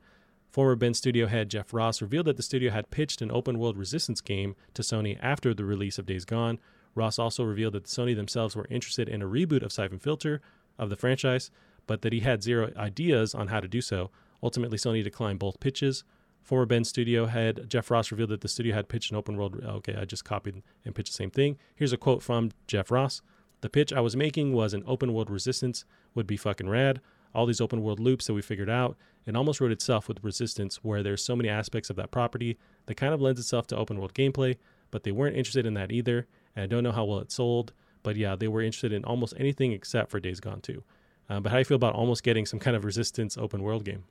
[0.50, 3.78] Former Bend studio head Jeff Ross revealed that the studio had pitched an open world
[3.78, 6.58] resistance game to Sony after the release of Days Gone.
[6.96, 10.40] Ross also revealed that Sony themselves were interested in a reboot of Syphon Filter
[10.76, 11.52] of the franchise,
[11.86, 14.10] but that he had zero ideas on how to do so.
[14.42, 16.02] Ultimately, Sony declined both pitches.
[16.42, 19.62] Former Bend studio head Jeff Ross revealed that the studio had pitched an open world.
[19.62, 21.58] Okay, I just copied and pitched the same thing.
[21.74, 23.22] Here's a quote from Jeff Ross
[23.60, 25.84] The pitch I was making was an open world resistance
[26.14, 27.00] would be fucking rad.
[27.34, 28.96] All these open world loops that we figured out.
[29.26, 32.96] It almost wrote itself with resistance, where there's so many aspects of that property that
[32.96, 34.56] kind of lends itself to open world gameplay,
[34.90, 36.26] but they weren't interested in that either.
[36.56, 37.72] And I don't know how well it sold,
[38.02, 40.82] but yeah, they were interested in almost anything except for Days Gone 2.
[41.28, 43.84] Uh, but how do you feel about almost getting some kind of resistance open world
[43.84, 44.04] game?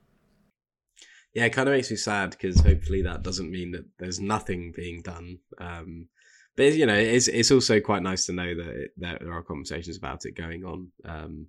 [1.34, 4.72] Yeah, it kind of makes me sad because hopefully that doesn't mean that there's nothing
[4.74, 5.38] being done.
[5.58, 6.08] Um,
[6.56, 9.42] but you know, it's it's also quite nice to know that it, that there are
[9.42, 10.90] conversations about it going on.
[11.04, 11.46] Um,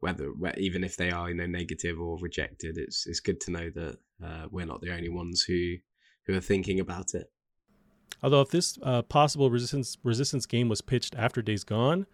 [0.00, 3.70] whether even if they are you know negative or rejected, it's it's good to know
[3.74, 5.76] that uh, we're not the only ones who
[6.26, 7.30] who are thinking about it.
[8.22, 12.06] Although, if this uh, possible resistance resistance game was pitched after Days Gone,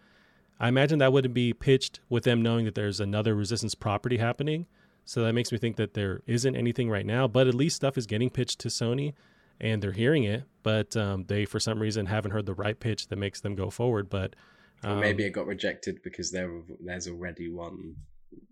[0.59, 4.67] I imagine that wouldn't be pitched with them knowing that there's another resistance property happening.
[5.05, 7.99] So that makes me think that there isn't anything right now, but at least stuff
[7.99, 9.13] is getting pitched to Sony
[9.61, 13.09] and they're hearing it, but um, they, for some reason, haven't heard the right pitch
[13.09, 14.11] that makes them go forward.
[14.11, 14.35] But
[14.83, 16.51] um, maybe it got rejected because there
[16.81, 17.97] there's already one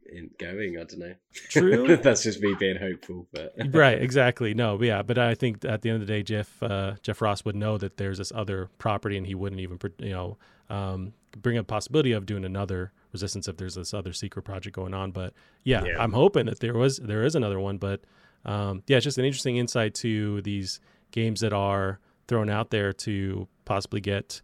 [0.06, 0.78] in going.
[0.78, 1.14] I don't know.
[1.32, 1.96] True.
[2.02, 4.54] That's just me being hopeful, but right, exactly.
[4.54, 7.44] No, yeah, but I think at the end of the day, Jeff uh, Jeff Ross
[7.44, 10.38] would know that there's this other property, and he wouldn't even you know
[10.70, 14.94] um, bring up possibility of doing another resistance if there's this other secret project going
[14.94, 15.10] on.
[15.10, 15.34] But
[15.64, 16.02] yeah, yeah.
[16.02, 17.78] I'm hoping that there was there is another one.
[17.78, 18.00] But
[18.44, 22.92] um, yeah, it's just an interesting insight to these games that are thrown out there
[22.92, 24.40] to possibly get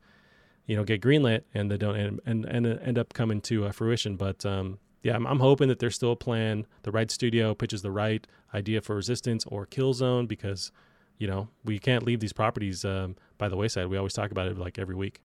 [0.67, 3.73] you know get greenlit and they don't and and, and end up coming to uh,
[3.73, 4.17] fruition.
[4.17, 6.67] But um, yeah, I'm, I'm, hoping that there's still a plan.
[6.83, 10.73] The right studio pitches the right idea for Resistance or Killzone because,
[11.19, 13.87] you know, we can't leave these properties um, by the wayside.
[13.87, 15.21] We always talk about it like every week.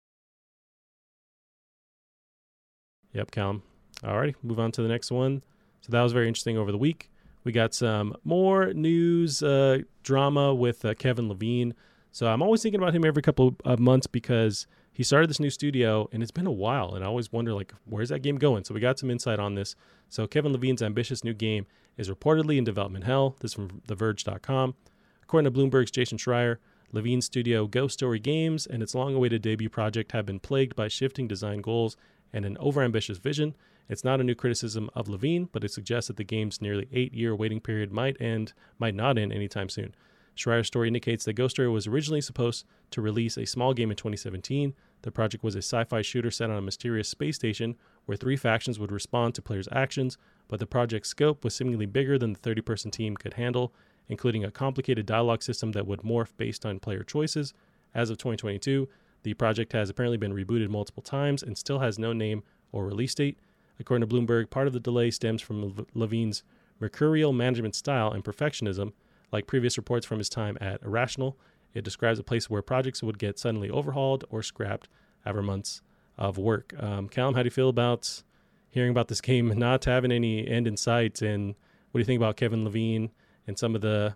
[3.13, 3.63] Yep, Callum.
[4.03, 5.43] Alrighty, move on to the next one.
[5.81, 7.09] So that was very interesting over the week.
[7.43, 11.73] We got some more news uh, drama with uh, Kevin Levine.
[12.11, 15.49] So I'm always thinking about him every couple of months because he started this new
[15.49, 18.63] studio and it's been a while and i always wonder like where's that game going
[18.63, 19.75] so we got some insight on this
[20.07, 21.65] so kevin levine's ambitious new game
[21.97, 24.75] is reportedly in development hell this from theverge.com
[25.23, 26.57] according to bloomberg's jason schreier
[26.91, 31.27] levine's studio ghost story games and its long-awaited debut project have been plagued by shifting
[31.27, 31.97] design goals
[32.33, 33.55] and an overambitious vision
[33.89, 37.35] it's not a new criticism of levine but it suggests that the game's nearly eight-year
[37.35, 39.93] waiting period might end might not end anytime soon
[40.35, 43.97] Schreier's story indicates that Ghost Story was originally supposed to release a small game in
[43.97, 44.73] 2017.
[45.03, 47.75] The project was a sci fi shooter set on a mysterious space station
[48.05, 50.17] where three factions would respond to players' actions,
[50.47, 53.73] but the project's scope was seemingly bigger than the 30 person team could handle,
[54.07, 57.53] including a complicated dialogue system that would morph based on player choices.
[57.93, 58.89] As of 2022,
[59.23, 63.15] the project has apparently been rebooted multiple times and still has no name or release
[63.15, 63.39] date.
[63.79, 66.43] According to Bloomberg, part of the delay stems from Levine's
[66.79, 68.93] mercurial management style and perfectionism.
[69.31, 71.37] Like previous reports from his time at Irrational,
[71.73, 74.89] it describes a place where projects would get suddenly overhauled or scrapped
[75.25, 75.81] after months
[76.17, 76.73] of work.
[76.77, 78.23] Um, Callum, how do you feel about
[78.69, 81.21] hearing about this game not having any end in sight?
[81.21, 81.55] And
[81.91, 83.11] what do you think about Kevin Levine
[83.47, 84.15] and some of the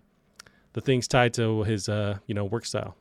[0.74, 2.96] the things tied to his uh, you know work style?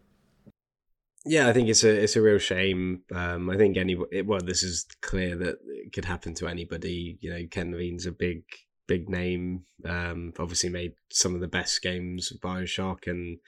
[1.27, 3.01] Yeah, I think it's a it's a real shame.
[3.13, 7.17] Um, I think any well, this is clear that it could happen to anybody.
[7.21, 8.43] You know, Ken Levine's a big
[8.87, 9.63] big name.
[9.85, 13.39] Um, obviously made some of the best games of Bioshock, and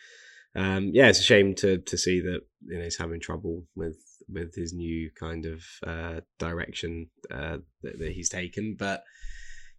[0.55, 3.97] um, yeah, it's a shame to to see that you know he's having trouble with
[4.27, 8.75] with his new kind of uh, direction uh, that, that he's taken.
[8.77, 9.03] But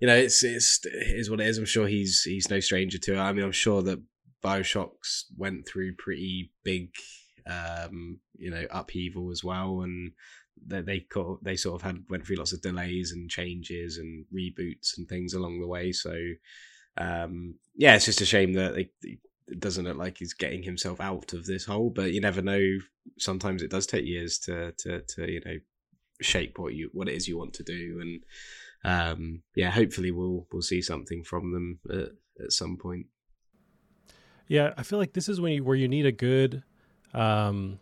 [0.00, 1.58] you know, it's it's it is what it is.
[1.58, 3.18] I'm sure he's he's no stranger to it.
[3.18, 4.02] I mean, I'm sure that
[4.42, 6.88] Bioshocks went through pretty big
[7.50, 10.12] um, you know, upheaval as well, and
[10.66, 11.06] they they,
[11.42, 15.34] they sort of had went through lots of delays and changes and reboots and things
[15.34, 15.92] along the way.
[15.92, 16.14] So,
[16.96, 21.00] um, yeah, it's just a shame that they, it doesn't look like he's getting himself
[21.00, 21.90] out of this hole.
[21.90, 22.78] But you never know.
[23.18, 25.56] Sometimes it does take years to to to you know
[26.20, 28.22] shape what you what it is you want to do, and
[28.84, 33.06] um, yeah, hopefully we'll we'll see something from them at, at some point.
[34.48, 36.64] Yeah, I feel like this is when you, where you need a good
[37.14, 37.78] um,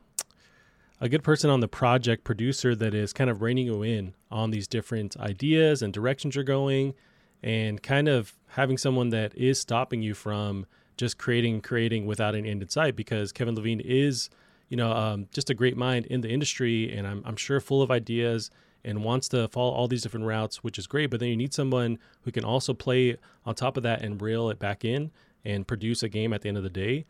[1.01, 4.51] a good person on the project producer that is kind of reining you in on
[4.51, 6.95] these different ideas and directions you're going
[7.43, 10.66] and kind of having someone that is stopping you from
[10.97, 14.29] just creating creating without an end in sight because Kevin Levine is
[14.68, 17.83] you know um, just a great mind in the industry and I'm, I'm sure full
[17.83, 18.51] of ideas
[18.85, 21.11] and wants to follow all these different routes which is great.
[21.11, 23.16] But then you need someone who can also play
[23.47, 25.12] on top of that and reel it back in
[25.45, 27.07] and produce a game at the end of the day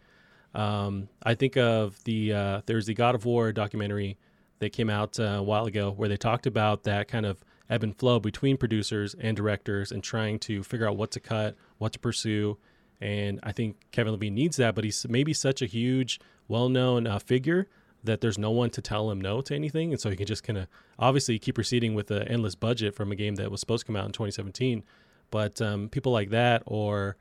[0.55, 4.19] um, I think of the uh, there's the God of War documentary
[4.59, 7.83] that came out uh, a while ago where they talked about that kind of ebb
[7.83, 11.93] and flow between producers and directors and trying to figure out what to cut, what
[11.93, 12.57] to pursue.
[13.01, 16.19] And I think Kevin Levine needs that, but he's maybe such a huge,
[16.49, 17.69] well-known uh, figure
[18.03, 20.45] that there's no one to tell him no to anything, and so he can just
[20.45, 20.67] kind of
[20.99, 23.97] obviously keep proceeding with the endless budget from a game that was supposed to come
[23.97, 24.83] out in 2017.
[25.31, 27.17] But um, people like that, or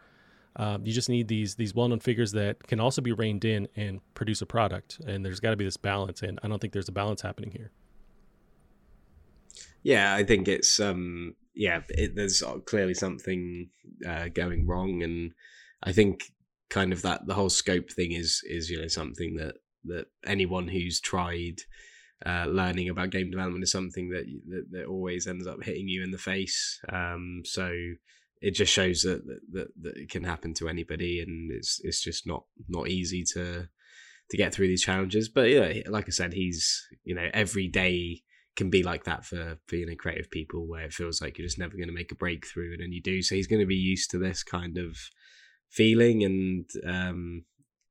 [0.58, 4.02] um, you just need these these well-known figures that can also be reined in and
[4.16, 5.00] produce a product.
[5.08, 7.52] And there's got to be this balance, and I don't think there's a balance happening
[7.52, 7.72] here.
[9.84, 13.70] Yeah, I think it's um, yeah, it, there's clearly something
[14.08, 15.32] uh, going wrong, and
[15.84, 16.24] I think
[16.70, 19.56] kind of that the whole scope thing is is you know something that
[19.86, 21.62] that anyone who's tried
[22.26, 26.04] uh, learning about game development is something that, that, that always ends up hitting you
[26.04, 26.80] in the face.
[26.92, 27.72] Um, so
[28.42, 32.28] it just shows that, that that it can happen to anybody, and it's it's just
[32.28, 33.68] not not easy to
[34.30, 35.30] to get through these challenges.
[35.30, 38.22] But yeah, like I said, he's you know every day
[38.56, 41.48] can be like that for for you know creative people where it feels like you're
[41.48, 43.22] just never going to make a breakthrough, and then you do.
[43.22, 44.98] So he's going to be used to this kind of
[45.70, 47.46] feeling, and um,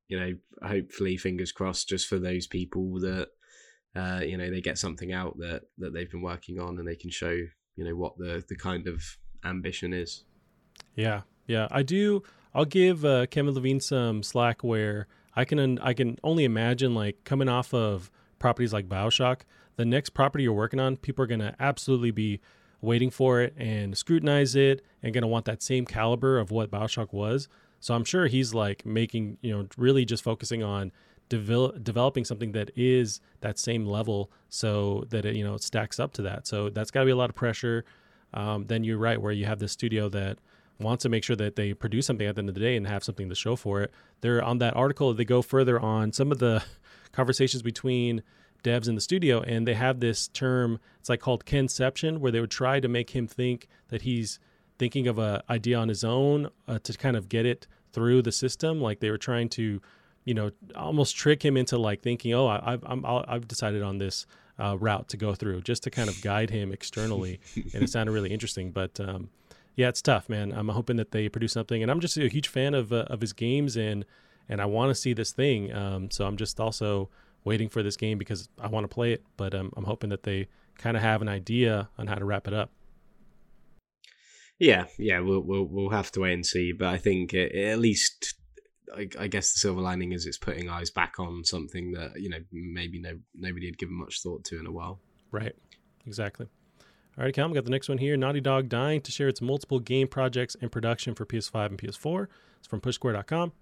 [0.07, 0.33] you know,
[0.65, 3.29] hopefully, fingers crossed, just for those people that
[3.95, 6.95] uh, you know they get something out that that they've been working on, and they
[6.95, 9.03] can show you know what the the kind of
[9.43, 10.23] ambition is.
[10.97, 12.23] Yeah, yeah, I do.
[12.53, 17.23] I'll give uh, Kevin Levine some slack where I can I can only imagine like
[17.23, 19.41] coming off of properties like Bioshock,
[19.75, 22.41] the next property you're working on, people are gonna absolutely be
[22.81, 27.13] waiting for it and scrutinize it and gonna want that same caliber of what Bioshock
[27.13, 27.47] was.
[27.79, 30.91] So I'm sure he's like making you know really just focusing on
[31.29, 36.11] develop, developing something that is that same level so that it you know stacks up
[36.13, 36.47] to that.
[36.47, 37.85] So that's got to be a lot of pressure.
[38.33, 40.39] Um, then you're right where you have this studio that
[40.79, 42.87] wants to make sure that they produce something at the end of the day and
[42.87, 43.91] have something to show for it.
[44.21, 46.63] They're on that article, they go further on some of the
[47.11, 48.23] conversations between
[48.63, 52.39] devs in the studio, and they have this term, it's like called Kenception, where they
[52.39, 54.39] would try to make him think that he's
[54.77, 58.31] thinking of an idea on his own uh, to kind of get it through the
[58.31, 58.81] system.
[58.81, 59.81] Like they were trying to,
[60.25, 63.97] you know, almost trick him into like thinking, oh, I, have I'm, I've decided on
[63.97, 64.25] this
[64.59, 67.39] uh, route to go through, just to kind of guide him externally.
[67.55, 69.29] and it sounded really interesting, but um,
[69.77, 70.51] yeah, it's tough, man.
[70.51, 73.21] I'm hoping that they produce something, and I'm just a huge fan of uh, of
[73.21, 74.05] his games, and
[74.49, 75.71] and I want to see this thing.
[75.71, 77.09] Um, so I'm just also
[77.43, 80.23] waiting for this game because I want to play it, but um, I'm hoping that
[80.23, 80.47] they
[80.79, 82.71] kind of have an idea on how to wrap it up.
[84.57, 87.69] Yeah, yeah, we'll we'll we'll have to wait and see, but I think it, it
[87.69, 88.33] at least.
[88.95, 92.29] I, I, guess the silver lining is it's putting eyes back on something that you
[92.29, 95.01] know maybe no nobody had given much thought to in a while.
[95.29, 95.53] Right,
[96.07, 96.47] exactly.
[97.17, 98.15] All right, Cal, we got the next one here.
[98.15, 102.27] Naughty Dog dying to share its multiple game projects in production for PS5 and PS4.
[102.59, 103.53] It's from PushSquare.com.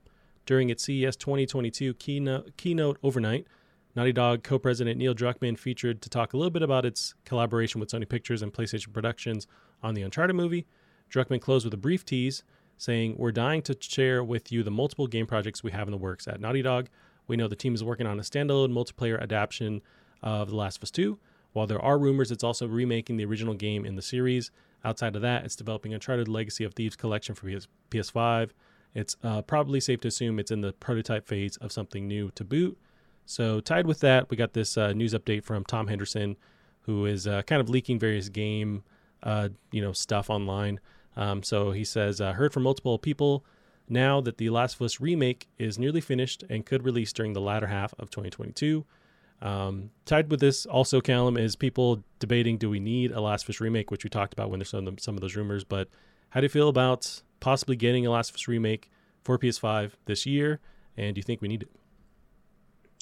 [0.45, 3.47] During its CES 2022 keynote, keynote overnight,
[3.95, 7.79] Naughty Dog co president Neil Druckmann featured to talk a little bit about its collaboration
[7.79, 9.47] with Sony Pictures and PlayStation Productions
[9.81, 10.67] on the Uncharted movie.
[11.09, 12.43] Druckmann closed with a brief tease
[12.77, 15.97] saying, We're dying to share with you the multiple game projects we have in the
[15.97, 16.89] works at Naughty Dog.
[17.25, 19.81] We know the team is working on a standalone multiplayer adaptation
[20.21, 21.17] of The Last of Us 2.
[21.55, 24.51] While there are rumors it's also remaking the original game in the series,
[24.83, 28.49] outside of that, it's developing Uncharted Legacy of Thieves collection for PS- PS5.
[28.93, 32.43] It's uh, probably safe to assume it's in the prototype phase of something new to
[32.43, 32.77] boot.
[33.25, 36.35] So, tied with that, we got this uh, news update from Tom Henderson,
[36.81, 38.83] who is uh, kind of leaking various game,
[39.23, 40.81] uh, you know, stuff online.
[41.15, 43.45] Um, so he says, uh, heard from multiple people
[43.87, 47.39] now that the Last of Us remake is nearly finished and could release during the
[47.39, 48.85] latter half of 2022.
[49.41, 53.49] Um, tied with this also, Callum, is people debating do we need a Last of
[53.49, 55.63] Us remake, which we talked about when there's some of, some of those rumors.
[55.63, 55.89] But
[56.29, 58.89] how do you feel about possibly getting a Last of Us remake
[59.23, 60.59] for PS5 this year?
[60.97, 61.69] And do you think we need it?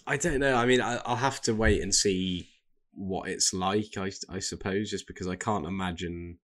[0.05, 0.55] I don't know.
[0.55, 2.49] I mean, I, will have to wait and see
[2.93, 3.97] what it's like.
[3.97, 6.39] I, I suppose just because I can't imagine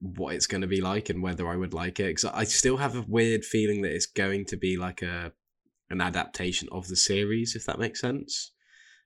[0.00, 2.08] what it's going to be like and whether I would like it.
[2.08, 5.32] Because I still have a weird feeling that it's going to be like a
[5.90, 8.52] an adaptation of the series, if that makes sense.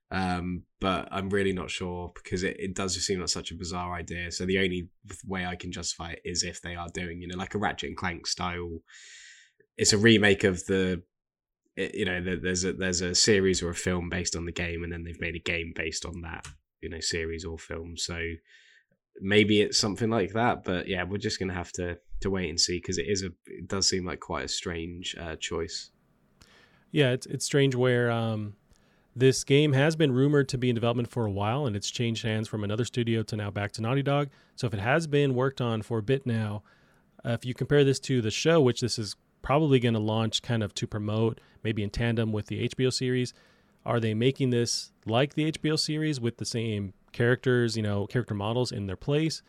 [0.09, 3.55] Um, but I'm really not sure because it, it does just seem like such a
[3.55, 4.31] bizarre idea.
[4.31, 4.89] So the only
[5.25, 7.89] way I can justify it is if they are doing, you know, like a Ratchet
[7.89, 8.79] and Clank style.
[9.77, 11.03] It's a remake of the,
[11.75, 14.83] you know, the, there's a there's a series or a film based on the game,
[14.83, 16.47] and then they've made a game based on that,
[16.81, 17.97] you know, series or film.
[17.97, 18.19] So
[19.19, 20.63] maybe it's something like that.
[20.63, 23.29] But yeah, we're just gonna have to to wait and see because it is a
[23.45, 25.91] it does seem like quite a strange uh, choice.
[26.91, 28.55] Yeah, it's it's strange where um,
[29.17, 32.23] this game has been rumored to be in development for a while, and it's changed
[32.23, 34.29] hands from another studio to now back to Naughty Dog.
[34.55, 36.61] So if it has been worked on for a bit now,
[37.25, 40.43] uh, if you compare this to the show, which this is probably going to launch
[40.43, 43.33] kind of to promote, maybe in tandem with the HBO series,
[43.87, 48.35] are they making this like the HBO series with the same characters, you know, character
[48.35, 49.41] models in their place,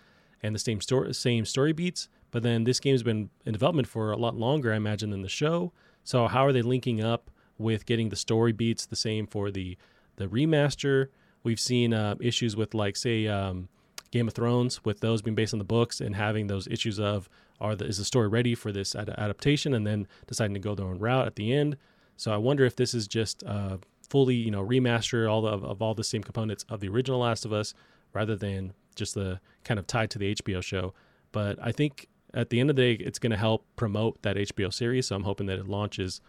[0.42, 2.08] and the same story, same story beats?
[2.30, 5.28] But then this game's been in development for a lot longer, I imagine, than the
[5.28, 5.74] show.
[6.04, 9.76] So how are they linking up with getting the story beats the same for the
[10.16, 11.08] the remaster?
[11.42, 13.68] We've seen uh, issues with like say um,
[14.10, 17.28] Game of Thrones with those being based on the books and having those issues of
[17.60, 20.74] are the, is the story ready for this ad- adaptation and then deciding to go
[20.74, 21.76] their own route at the end.
[22.16, 23.78] So I wonder if this is just uh,
[24.08, 27.20] fully you know remaster all the, of, of all the same components of the original
[27.20, 27.74] Last of Us
[28.12, 30.94] rather than just the kind of tied to the HBO show.
[31.32, 34.36] But I think at the end of the day, it's going to help promote that
[34.36, 35.06] HBO series.
[35.06, 36.20] So I'm hoping that it launches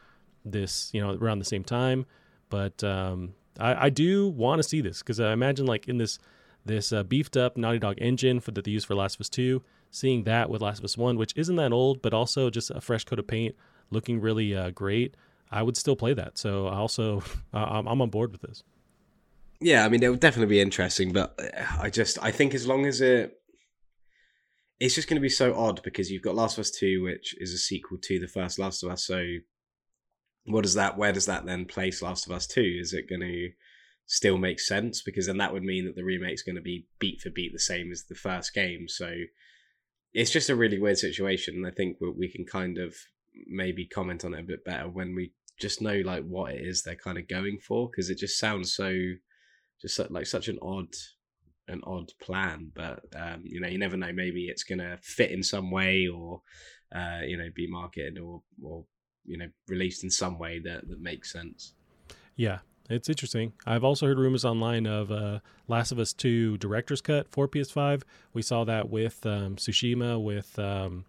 [0.46, 2.06] this, you know, around the same time.
[2.50, 6.18] But um, I, I, do want to see this because I imagine like in this
[6.66, 9.30] this uh, beefed up Naughty Dog engine for that they use for Last of Us
[9.30, 9.62] Two,
[9.92, 12.82] seeing that with Last of Us One, which isn't that old, but also just a
[12.82, 13.56] fresh coat of paint,
[13.92, 15.16] looking really uh, great.
[15.52, 16.38] I would still play that.
[16.38, 17.24] So I also
[17.54, 18.64] I'm, I'm on board with this.
[19.62, 21.40] Yeah, I mean it would definitely be interesting, but
[21.80, 23.40] I just I think as long as it
[24.80, 27.36] it's just going to be so odd because you've got Last of Us 2, which
[27.40, 29.04] is a sequel to the first Last of Us.
[29.04, 29.26] So,
[30.46, 32.80] what does that, where does that then place Last of Us 2?
[32.82, 33.50] Is it going to
[34.06, 35.02] still make sense?
[35.02, 37.60] Because then that would mean that the remake's going to be beat for beat the
[37.60, 38.88] same as the first game.
[38.88, 39.14] So,
[40.14, 41.56] it's just a really weird situation.
[41.56, 42.96] And I think we can kind of
[43.48, 46.82] maybe comment on it a bit better when we just know like what it is
[46.82, 48.94] they're kind of going for because it just sounds so
[49.82, 50.88] just like such an odd
[51.70, 54.12] an odd plan, but um, you know, you never know.
[54.12, 56.42] Maybe it's going to fit in some way, or
[56.94, 58.86] uh, you know, be marketed or or
[59.26, 61.74] you know, released in some way that that makes sense.
[62.36, 62.60] Yeah,
[62.90, 63.54] it's interesting.
[63.66, 68.04] I've also heard rumors online of uh, Last of Us 2 director's cut for PS5.
[68.34, 71.06] We saw that with um, Tsushima, with um,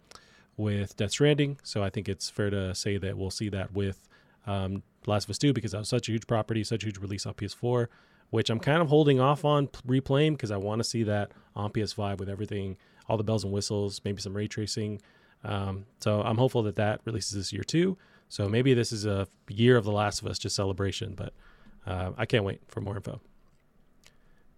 [0.57, 1.59] with Death Stranding.
[1.63, 4.07] So I think it's fair to say that we'll see that with
[4.45, 6.97] um, Last of Us 2 because that was such a huge property, such a huge
[6.97, 7.87] release on PS4
[8.31, 11.69] which I'm kind of holding off on replaying because I want to see that on
[11.69, 15.01] PS5 with everything, all the bells and whistles, maybe some ray tracing.
[15.43, 17.97] Um, so I'm hopeful that that releases this year too.
[18.29, 21.33] So maybe this is a year of The Last of Us just celebration, but
[21.85, 23.19] uh, I can't wait for more info.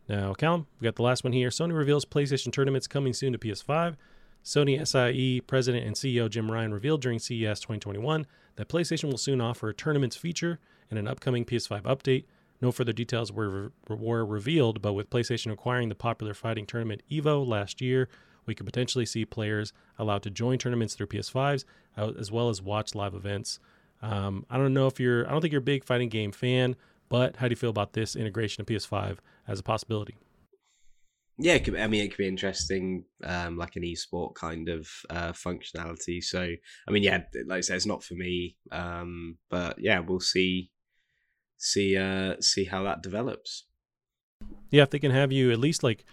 [0.07, 1.49] Now, Callum, we got the last one here.
[1.49, 3.95] Sony reveals PlayStation tournaments coming soon to PS5.
[4.43, 8.27] Sony SIE president and CEO Jim Ryan revealed during CES 2021
[8.57, 10.59] that PlayStation will soon offer a tournaments feature
[10.91, 12.25] in an upcoming PS5 update.
[12.61, 17.45] No further details were, were revealed, but with PlayStation acquiring the popular fighting tournament EVO
[17.45, 18.09] last year,
[18.45, 21.65] we could potentially see players allowed to join tournaments through PS5s
[21.97, 23.59] uh, as well as watch live events.
[24.01, 26.75] Um, I don't know if you're, I don't think you're a big fighting game fan,
[27.09, 29.17] but how do you feel about this integration of PS5
[29.47, 30.17] as a possibility?
[31.37, 35.31] Yeah, could, I mean, it could be interesting, um, like an esport kind of uh,
[35.31, 36.23] functionality.
[36.23, 36.41] So,
[36.87, 40.69] I mean, yeah, like I said, it's not for me, um, but yeah, we'll see,
[41.57, 43.65] see, uh, see how that develops.
[44.69, 46.05] Yeah, if they can have you at least like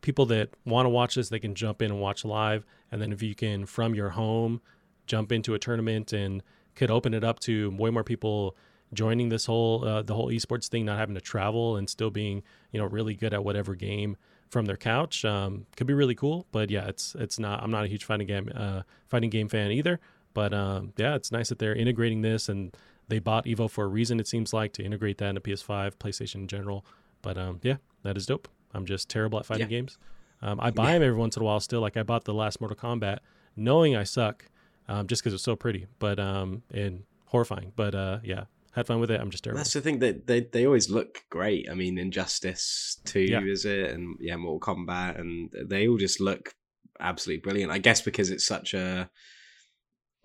[0.00, 3.12] people that want to watch this, they can jump in and watch live, and then
[3.12, 4.60] if you can from your home
[5.06, 6.42] jump into a tournament and
[6.74, 8.56] could open it up to way more people
[8.92, 12.42] joining this whole uh, the whole esports thing, not having to travel and still being
[12.72, 14.16] you know really good at whatever game
[14.50, 16.46] from their couch um, could be really cool.
[16.52, 17.62] But yeah, it's it's not.
[17.62, 20.00] I'm not a huge fighting game uh, fighting game fan either.
[20.34, 22.76] But um, yeah, it's nice that they're integrating this and
[23.08, 24.20] they bought Evo for a reason.
[24.20, 26.84] It seems like to integrate that into PS5, PlayStation in general.
[27.22, 28.48] But um, yeah, that is dope.
[28.74, 29.78] I'm just terrible at fighting yeah.
[29.78, 29.98] games.
[30.42, 30.92] Um, I buy yeah.
[30.94, 31.80] them every once in a while still.
[31.80, 33.18] Like I bought the last Mortal Kombat
[33.56, 34.44] knowing I suck
[34.88, 37.72] um, just because it's so pretty, but um, and horrifying.
[37.76, 39.20] But uh, yeah, had fun with it.
[39.20, 39.58] I'm just terrible.
[39.58, 41.68] That's the thing that they, they always look great.
[41.70, 43.40] I mean, Injustice Two yeah.
[43.42, 46.52] is it, and yeah, Mortal Kombat, and they all just look
[47.00, 47.72] absolutely brilliant.
[47.72, 49.10] I guess because it's such a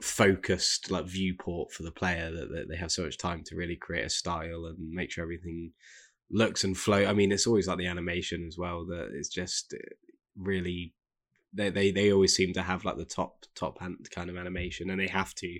[0.01, 3.75] focused like viewport for the player that, that they have so much time to really
[3.75, 5.71] create a style and make sure everything
[6.33, 7.05] looks and flow.
[7.05, 9.73] I mean, it's always like the animation as well that it's just
[10.35, 10.93] really
[11.53, 14.89] they they they always seem to have like the top top hand kind of animation,
[14.89, 15.59] and they have to.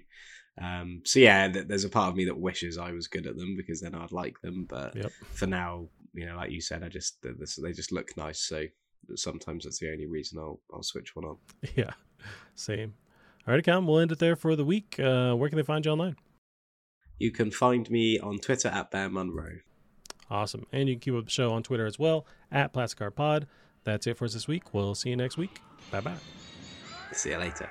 [0.62, 3.38] Um, so yeah, th- there's a part of me that wishes I was good at
[3.38, 4.66] them because then I'd like them.
[4.68, 5.12] But yep.
[5.32, 8.42] for now, you know, like you said, I just they just look nice.
[8.42, 8.66] So
[9.16, 11.38] sometimes that's the only reason I'll I'll switch one on.
[11.76, 11.92] Yeah,
[12.56, 12.96] same.
[13.48, 14.98] All right, Cam, we'll end it there for the week.
[14.98, 16.16] Uh, where can they find you online?
[17.20, 19.58] You can find me on Twitter at Bear Monroe.
[20.34, 20.66] Awesome.
[20.72, 23.46] And you can keep up the show on Twitter as well at Plastic Art Pod.
[23.84, 24.74] That's it for us this week.
[24.74, 25.60] We'll see you next week.
[25.92, 26.16] Bye bye.
[27.12, 27.70] See you later.